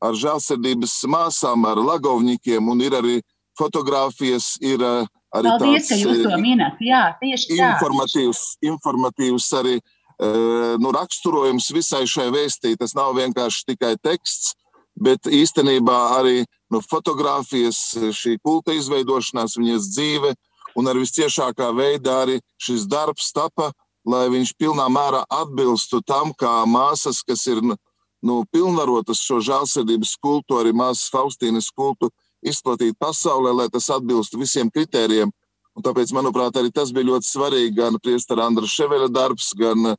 ar 0.04 0.14
žēlsirdības 0.20 0.94
māsām, 1.10 1.66
ar 1.66 1.80
lagovņikiem, 1.80 2.70
un 2.70 2.84
ir 2.84 2.94
arī 3.00 3.18
fotografijas, 3.58 4.54
ir 4.62 4.82
arī 4.84 5.50
Paldies, 5.50 5.88
tāds, 5.88 5.90
ka 5.90 5.98
jūs 5.98 6.22
to 6.22 6.38
minat. 6.42 6.78
Jā, 6.82 7.04
tieši 7.18 7.54
tā. 7.56 7.74
Informatīvs, 7.74 8.46
informatīvs 8.62 9.50
arī 9.58 9.76
nu, 10.20 10.92
raksturojums 10.94 11.70
visai 11.74 12.04
šai 12.06 12.28
vēstī. 12.34 12.74
Tas 12.78 12.94
nav 12.94 13.14
vienkārši 13.18 13.64
tikai 13.72 13.94
teksts, 14.02 14.54
bet 14.94 15.26
īstenībā 15.26 15.98
arī 16.18 16.44
nu, 16.70 16.80
fotografijas, 16.82 17.94
šī 18.14 18.38
kulta 18.42 18.74
izveidošanās, 18.76 19.58
viņas 19.58 19.90
dzīve 19.94 20.34
un 20.78 20.90
ar 20.90 20.98
visciešākā 20.98 21.70
veidā 21.76 22.20
arī 22.24 22.40
šis 22.58 22.86
darbs 22.90 23.32
tapa, 23.34 23.70
lai 24.04 24.26
viņš 24.32 24.54
pilnā 24.60 24.86
mērā 24.92 25.24
atbilstu 25.32 26.02
tam, 26.06 26.34
kā 26.36 26.62
māsas, 26.68 27.22
kas 27.26 27.46
ir 27.48 27.62
nu, 27.64 28.36
pilnvarotas 28.52 29.22
šo 29.24 29.40
žēlsirdības 29.44 30.16
kultu, 30.20 30.58
arī 30.60 30.74
māsas 30.76 31.10
Faustīnas 31.12 31.70
kultu 31.74 32.10
izplatīt 32.44 32.98
pasaulē, 33.00 33.54
lai 33.54 33.68
tas 33.72 33.88
atbilstu 33.92 34.40
visiem 34.40 34.70
kritērijiem, 34.72 35.32
Un 35.74 35.82
tāpēc, 35.82 36.12
manuprāt, 36.14 36.54
arī 36.58 36.70
tas 36.74 36.92
bija 36.94 37.08
ļoti 37.10 37.28
svarīgi. 37.28 37.74
Gan 37.80 37.98
Priestera 38.02 38.46
Andra 38.46 38.68
Ševeļa 38.70 39.10
darbs, 39.10 39.50
gan 39.58 39.90
eh, 39.90 39.96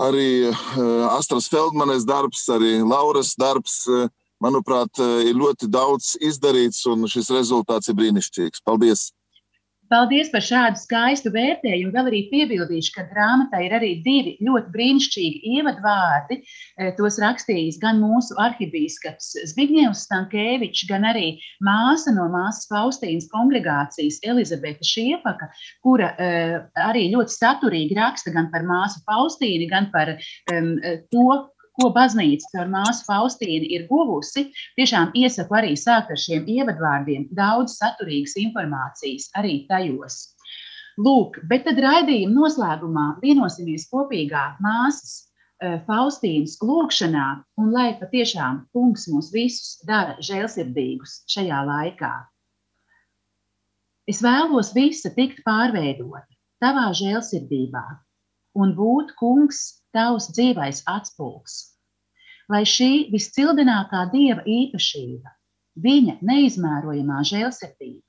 arī 0.00 0.30
eh, 0.48 0.56
Astras 1.10 1.50
Feldmanes 1.52 2.06
darbs, 2.08 2.46
arī 2.52 2.78
Lauras 2.80 3.34
darbs. 3.40 3.82
Eh, 3.88 4.08
manuprāt, 4.40 4.96
ir 5.20 5.36
ļoti 5.36 5.66
daudz 5.68 6.14
izdarīts, 6.24 6.86
un 6.88 7.04
šis 7.12 7.26
rezultāts 7.34 7.90
ir 7.92 7.98
brīnišķīgs. 7.98 8.62
Paldies! 8.64 9.10
Paldies 9.90 10.28
par 10.30 10.44
šādu 10.46 10.78
skaistu 10.78 11.32
vērtējumu. 11.34 11.90
Vēl 11.94 12.10
arī 12.12 12.20
piebildīšu, 12.30 12.92
ka 12.94 13.06
grāmatā 13.10 13.62
ir 13.66 13.74
arī 13.74 13.90
divi 14.04 14.36
ļoti 14.46 14.70
brīnišķīgi 14.76 15.54
ievadvārdi. 15.56 16.38
E, 16.40 16.90
tos 16.98 17.18
rakstījis 17.22 17.80
gan 17.82 17.98
mūsu 18.02 18.36
arhibīskaps 18.38 19.32
Zbigņevs 19.50 20.04
Stankēvičs, 20.06 20.86
gan 20.90 21.08
arī 21.10 21.32
māsa 21.66 22.14
no 22.14 22.28
māsas 22.30 22.70
Faustīnas 22.70 23.26
kongregācijas 23.34 24.20
Elizabete 24.30 24.86
Šiefaka, 24.86 25.50
kura 25.82 26.12
e, 26.14 26.30
arī 26.86 27.08
ļoti 27.16 27.34
saturīgi 27.40 27.98
raksta 27.98 28.34
gan 28.36 28.50
par 28.54 28.66
māsu 28.68 29.02
Faustīnu, 29.08 29.66
gan 29.74 29.90
par 29.90 30.14
um, 30.54 30.76
to, 31.10 31.26
ko 31.80 31.90
baznīca 31.96 32.62
ar 32.62 32.68
māsu 32.72 33.06
Faustīnu 33.06 33.68
ir 33.76 33.86
guvusi, 33.88 34.50
tiešām 34.76 35.14
iesaku 35.16 35.56
arī 35.60 35.72
sākt 35.80 36.12
ar 36.12 36.20
šiem 36.20 36.48
ievadvārdiem, 36.56 37.28
daudz 37.36 37.78
saturīgas 37.80 38.36
informācijas 38.42 39.30
arī 39.40 39.64
tajos. 39.70 40.20
Lūk, 41.00 41.38
bet 41.48 41.64
tad 41.64 41.80
raidījuma 41.80 42.34
noslēgumā 42.36 43.06
vienosimies 43.22 43.86
kopīgā 43.92 44.42
māsas 44.60 45.14
e, 45.16 45.78
Faustīnas 45.86 46.58
lūkšanā, 46.60 47.28
un 47.62 47.70
lai 47.72 47.94
patiešām 48.00 48.66
kungs 48.74 49.06
mūs 49.08 49.30
visus 49.32 49.78
dara 49.88 50.18
žēlsirdīgus 50.20 51.22
šajā 51.32 51.62
laikā. 51.70 52.12
Es 54.10 54.20
vēlos 54.24 54.74
visa 54.76 55.12
tikt 55.16 55.40
pārveidota 55.46 56.26
tavā 56.60 56.90
žēlsirdībā 56.98 57.86
un 58.60 58.74
būt 58.76 59.14
kungs 59.20 59.60
tavs 59.94 60.30
dzīvais 60.34 60.82
atspūgs. 60.90 61.69
Lai 62.50 62.64
šī 62.66 62.90
viscildinākā 63.12 64.06
dieva 64.10 64.42
īpašība, 64.42 65.30
viņa 65.84 66.16
neizmērojamā 66.26 67.20
žēlsirdība, 67.30 68.02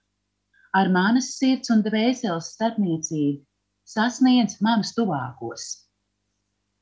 ar 0.73 0.89
manas 0.89 1.35
sirds 1.37 1.69
un 1.73 1.83
dvēseles 1.85 2.49
starpniecību 2.55 3.43
sasniedz 3.91 4.57
manus 4.65 4.95
tuvākos. 4.97 5.67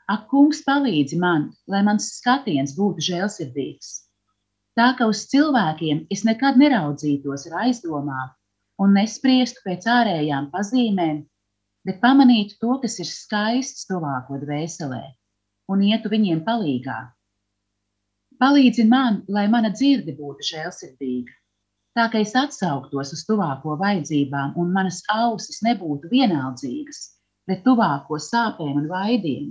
Ak, 0.09 0.29
kungs, 0.31 0.63
palīdzi 0.65 1.19
man, 1.21 1.49
lai 1.67 1.83
mans 1.85 2.07
skatiens 2.17 2.73
būtu 2.77 3.03
žēlsirdīgs. 3.09 3.91
Tā 4.79 4.93
ka 4.97 5.09
uz 5.11 5.25
cilvēkiem 5.29 6.05
es 6.13 6.23
nekad 6.25 6.57
neraudzītos 6.61 7.45
ar 7.49 7.65
aizdomām 7.65 8.31
un 8.79 8.95
nespriestu 8.95 9.61
pēc 9.65 9.85
ārējām 9.91 10.49
pazīmēm, 10.53 11.21
bet 11.85 11.99
pamanītu 12.01 12.57
to, 12.63 12.79
kas 12.83 12.99
ir 13.03 13.09
skaists 13.09 13.87
tuvāko 13.89 14.39
dvēselē, 14.45 15.03
un 15.73 15.83
ietu 15.91 16.11
viņiem 16.13 16.45
palīgā. 16.47 16.99
Palīdzi 18.39 18.85
man, 18.87 19.15
lai 19.35 19.41
mana 19.51 19.69
dzirde 19.75 20.13
būtu 20.15 20.45
žēlsirdīga, 20.47 21.33
tā 21.97 22.05
ka 22.11 22.21
es 22.23 22.31
atsauktos 22.41 23.09
uz 23.15 23.23
tuvāko 23.27 23.73
vajadzībām, 23.81 24.53
un 24.61 24.69
manas 24.75 24.99
ausis 25.11 25.57
nebūtu 25.65 26.07
vienaldzīgas 26.13 27.01
pret 27.49 27.65
tuvāko 27.65 28.19
sāpēm 28.25 28.77
un 28.79 28.85
vaidiem. 28.91 29.49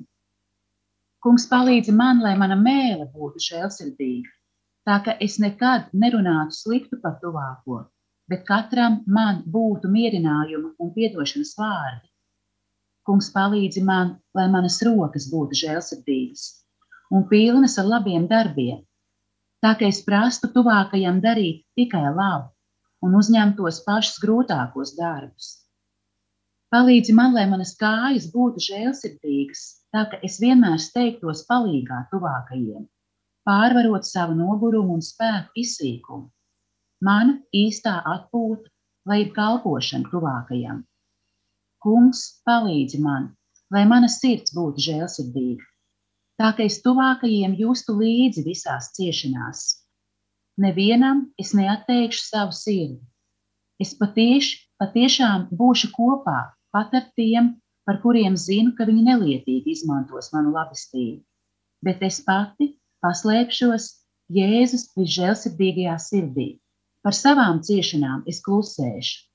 Kungs 1.20 1.44
palīdzi 1.50 1.92
man, 1.98 2.22
lai 2.24 2.32
mana 2.40 2.56
mēle 2.56 3.10
būtu 3.12 3.42
žēlsirdīga, 3.48 4.32
tā 4.88 4.96
ka 5.04 5.16
es 5.26 5.36
nekad 5.44 5.90
nerunātu 6.04 6.56
sliktu 6.56 7.00
par 7.02 7.18
tuvāko, 7.20 7.82
bet 8.32 8.46
katram 8.48 9.02
man 9.18 9.42
būtu 9.58 9.90
mierinājuma 9.98 10.72
un 10.78 10.94
piedošanas 10.96 11.52
vārdi. 11.60 12.08
Kungs 13.04 13.28
palīdzi 13.36 13.84
man, 13.84 14.16
lai 14.32 14.48
manas 14.56 14.80
rokas 14.88 15.28
būtu 15.34 15.60
žēlsirdīgas 15.66 16.48
un 17.10 17.24
pilnas 17.28 17.78
ar 17.80 17.88
labiem 17.88 18.26
darbiem, 18.30 18.82
tā 19.64 19.74
ka 19.78 19.88
es 19.88 20.02
prastu 20.06 20.50
tuvākajam 20.54 21.22
darīt 21.24 21.64
tikai 21.78 22.04
labu 22.10 22.52
un 23.06 23.16
uzņemtos 23.20 23.80
pašus 23.86 24.20
grūtākos 24.24 24.94
darbus. 24.98 25.48
Palīdzi 26.74 27.14
man, 27.16 27.32
lai 27.32 27.46
manas 27.48 27.72
kājas 27.80 28.26
būtu 28.32 28.60
žēlsirdīgas, 28.66 29.62
tā 29.94 30.04
ka 30.10 30.18
es 30.28 30.36
vienmēr 30.42 30.76
steigtos 30.84 31.46
palīgā 31.48 32.02
tuvākajiem, 32.10 32.82
pārvarot 33.48 34.04
savu 34.04 34.36
nogurumu 34.36 34.98
un 34.98 35.04
spēku 35.06 35.62
izsīkumu. 35.62 36.28
Mana 37.08 37.38
īstā 37.54 37.94
atpūta, 38.12 38.68
lai 39.08 39.22
ir 39.24 39.32
kalpošana 39.32 40.10
tuvākajam. 40.12 40.82
Kungs, 41.80 42.22
palīdzi 42.44 43.00
man, 43.00 43.30
lai 43.72 43.86
mana 43.88 44.10
sirds 44.12 44.52
būtu 44.52 44.84
žēlsirdīga, 44.90 45.64
tā 46.38 46.52
ka 46.56 46.64
es 46.64 46.80
tuvākajiem 46.84 47.56
justu 47.58 47.96
līdzi 47.98 48.44
visās 48.46 48.92
ciešanās. 48.96 49.62
Nevienam 50.58 51.26
es 51.38 51.54
neatteikšu 51.54 52.24
savu 52.24 52.56
sirdi. 52.56 52.98
Es 53.82 53.94
patieši, 53.98 54.56
patiešām 54.82 55.48
būšu 55.54 55.92
kopā 55.94 56.38
pat 56.74 56.94
ar 56.94 57.06
tiem, 57.18 57.54
par 57.86 58.00
kuriem 58.02 58.36
zinu, 58.36 58.74
ka 58.78 58.86
viņi 58.88 59.06
nelietīgi 59.06 59.74
izmantos 59.76 60.32
manu 60.34 60.52
labestību. 60.56 61.22
Bet 61.82 62.02
es 62.02 62.18
pati 62.26 62.74
paslēpšos 63.04 63.92
Jēzus 64.34 64.90
visžēlsirdīgajā 64.98 65.94
sirdī. 66.04 66.48
Par 67.06 67.14
savām 67.16 67.62
ciešanām 67.64 68.26
es 68.28 68.42
klusēšu 68.44 69.28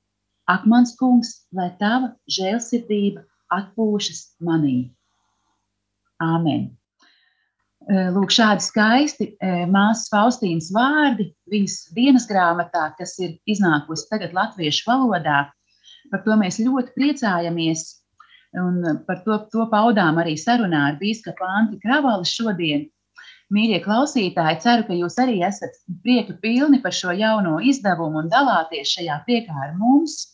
Ak, 0.45 0.65
mans 0.67 0.91
kungs, 0.99 1.29
lai 1.55 1.69
tava 1.79 2.09
žēlsirdība 2.27 3.23
atpūšas 3.57 4.23
manī. 4.43 4.91
Āmen! 6.19 6.65
Lūk, 7.83 8.31
šādi 8.31 8.63
skaisti 8.63 9.25
māsas 9.67 10.07
Faustīnas 10.11 10.69
vārdi 10.71 11.33
viņas 11.51 11.75
dienas 11.95 12.27
grāmatā, 12.29 12.93
kas 12.95 13.17
ir 13.19 13.35
iznākusi 13.49 14.07
tagad 14.07 14.31
latviešu 14.35 14.87
valodā. 14.87 15.49
Par 16.11 16.23
to 16.23 16.37
mēs 16.39 16.61
ļoti 16.63 16.93
priecājamies, 16.95 17.83
un 18.61 19.03
par 19.07 19.23
to, 19.25 19.37
to 19.51 19.67
paudām 19.71 20.21
arī 20.21 20.37
sarunā 20.39 20.85
ar 20.91 20.99
bīskapu 21.01 21.43
Anti 21.43 21.81
Kravali 21.83 22.29
šodien. 22.29 22.85
Mīļie 23.53 23.81
klausītāji, 23.83 24.61
ceru, 24.63 24.85
ka 24.87 24.95
jūs 24.97 25.19
arī 25.19 25.41
esat 25.45 25.75
prieku 26.05 26.37
pilni 26.41 26.79
par 26.81 26.95
šo 26.95 27.11
jauno 27.13 27.59
izdevumu 27.59 28.23
un 28.23 28.31
dalāties 28.31 28.95
šajā 28.95 29.19
priekā 29.27 29.53
ar 29.67 29.75
mums. 29.77 30.32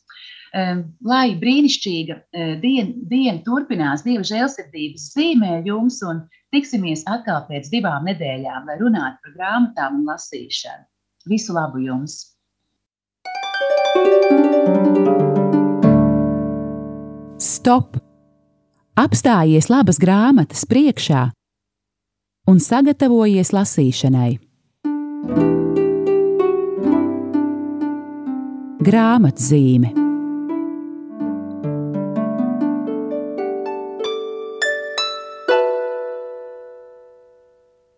Lai 0.54 1.36
brīnišķīga 1.38 2.16
diena, 2.64 2.94
diena 3.12 3.42
turpinās 3.46 4.02
Dieva 4.06 4.26
žēlsirdības 4.26 5.12
zīmē 5.14 5.60
jums 5.68 6.00
un 6.02 6.24
tiksimies 6.54 7.04
atkal 7.06 7.46
pēc 7.50 7.70
divām 7.70 8.10
nedēļām, 8.10 8.66
lai 8.66 8.78
runātu 8.82 9.22
par 9.24 9.36
grāmatām 9.38 10.02
un 10.02 10.10
lasīšanu. 10.10 10.86
Visu 11.30 11.54
labu 11.54 11.84
jums! 11.86 12.34
Stop! 17.38 18.00
Apstājies 19.00 19.70
labas 19.70 20.00
grāmatas 20.02 20.66
priekšā 20.68 21.30
un 22.50 22.60
sagatavojies 22.60 23.54
lasīšanai. 23.56 24.34
Grāmatzīme 28.90 30.09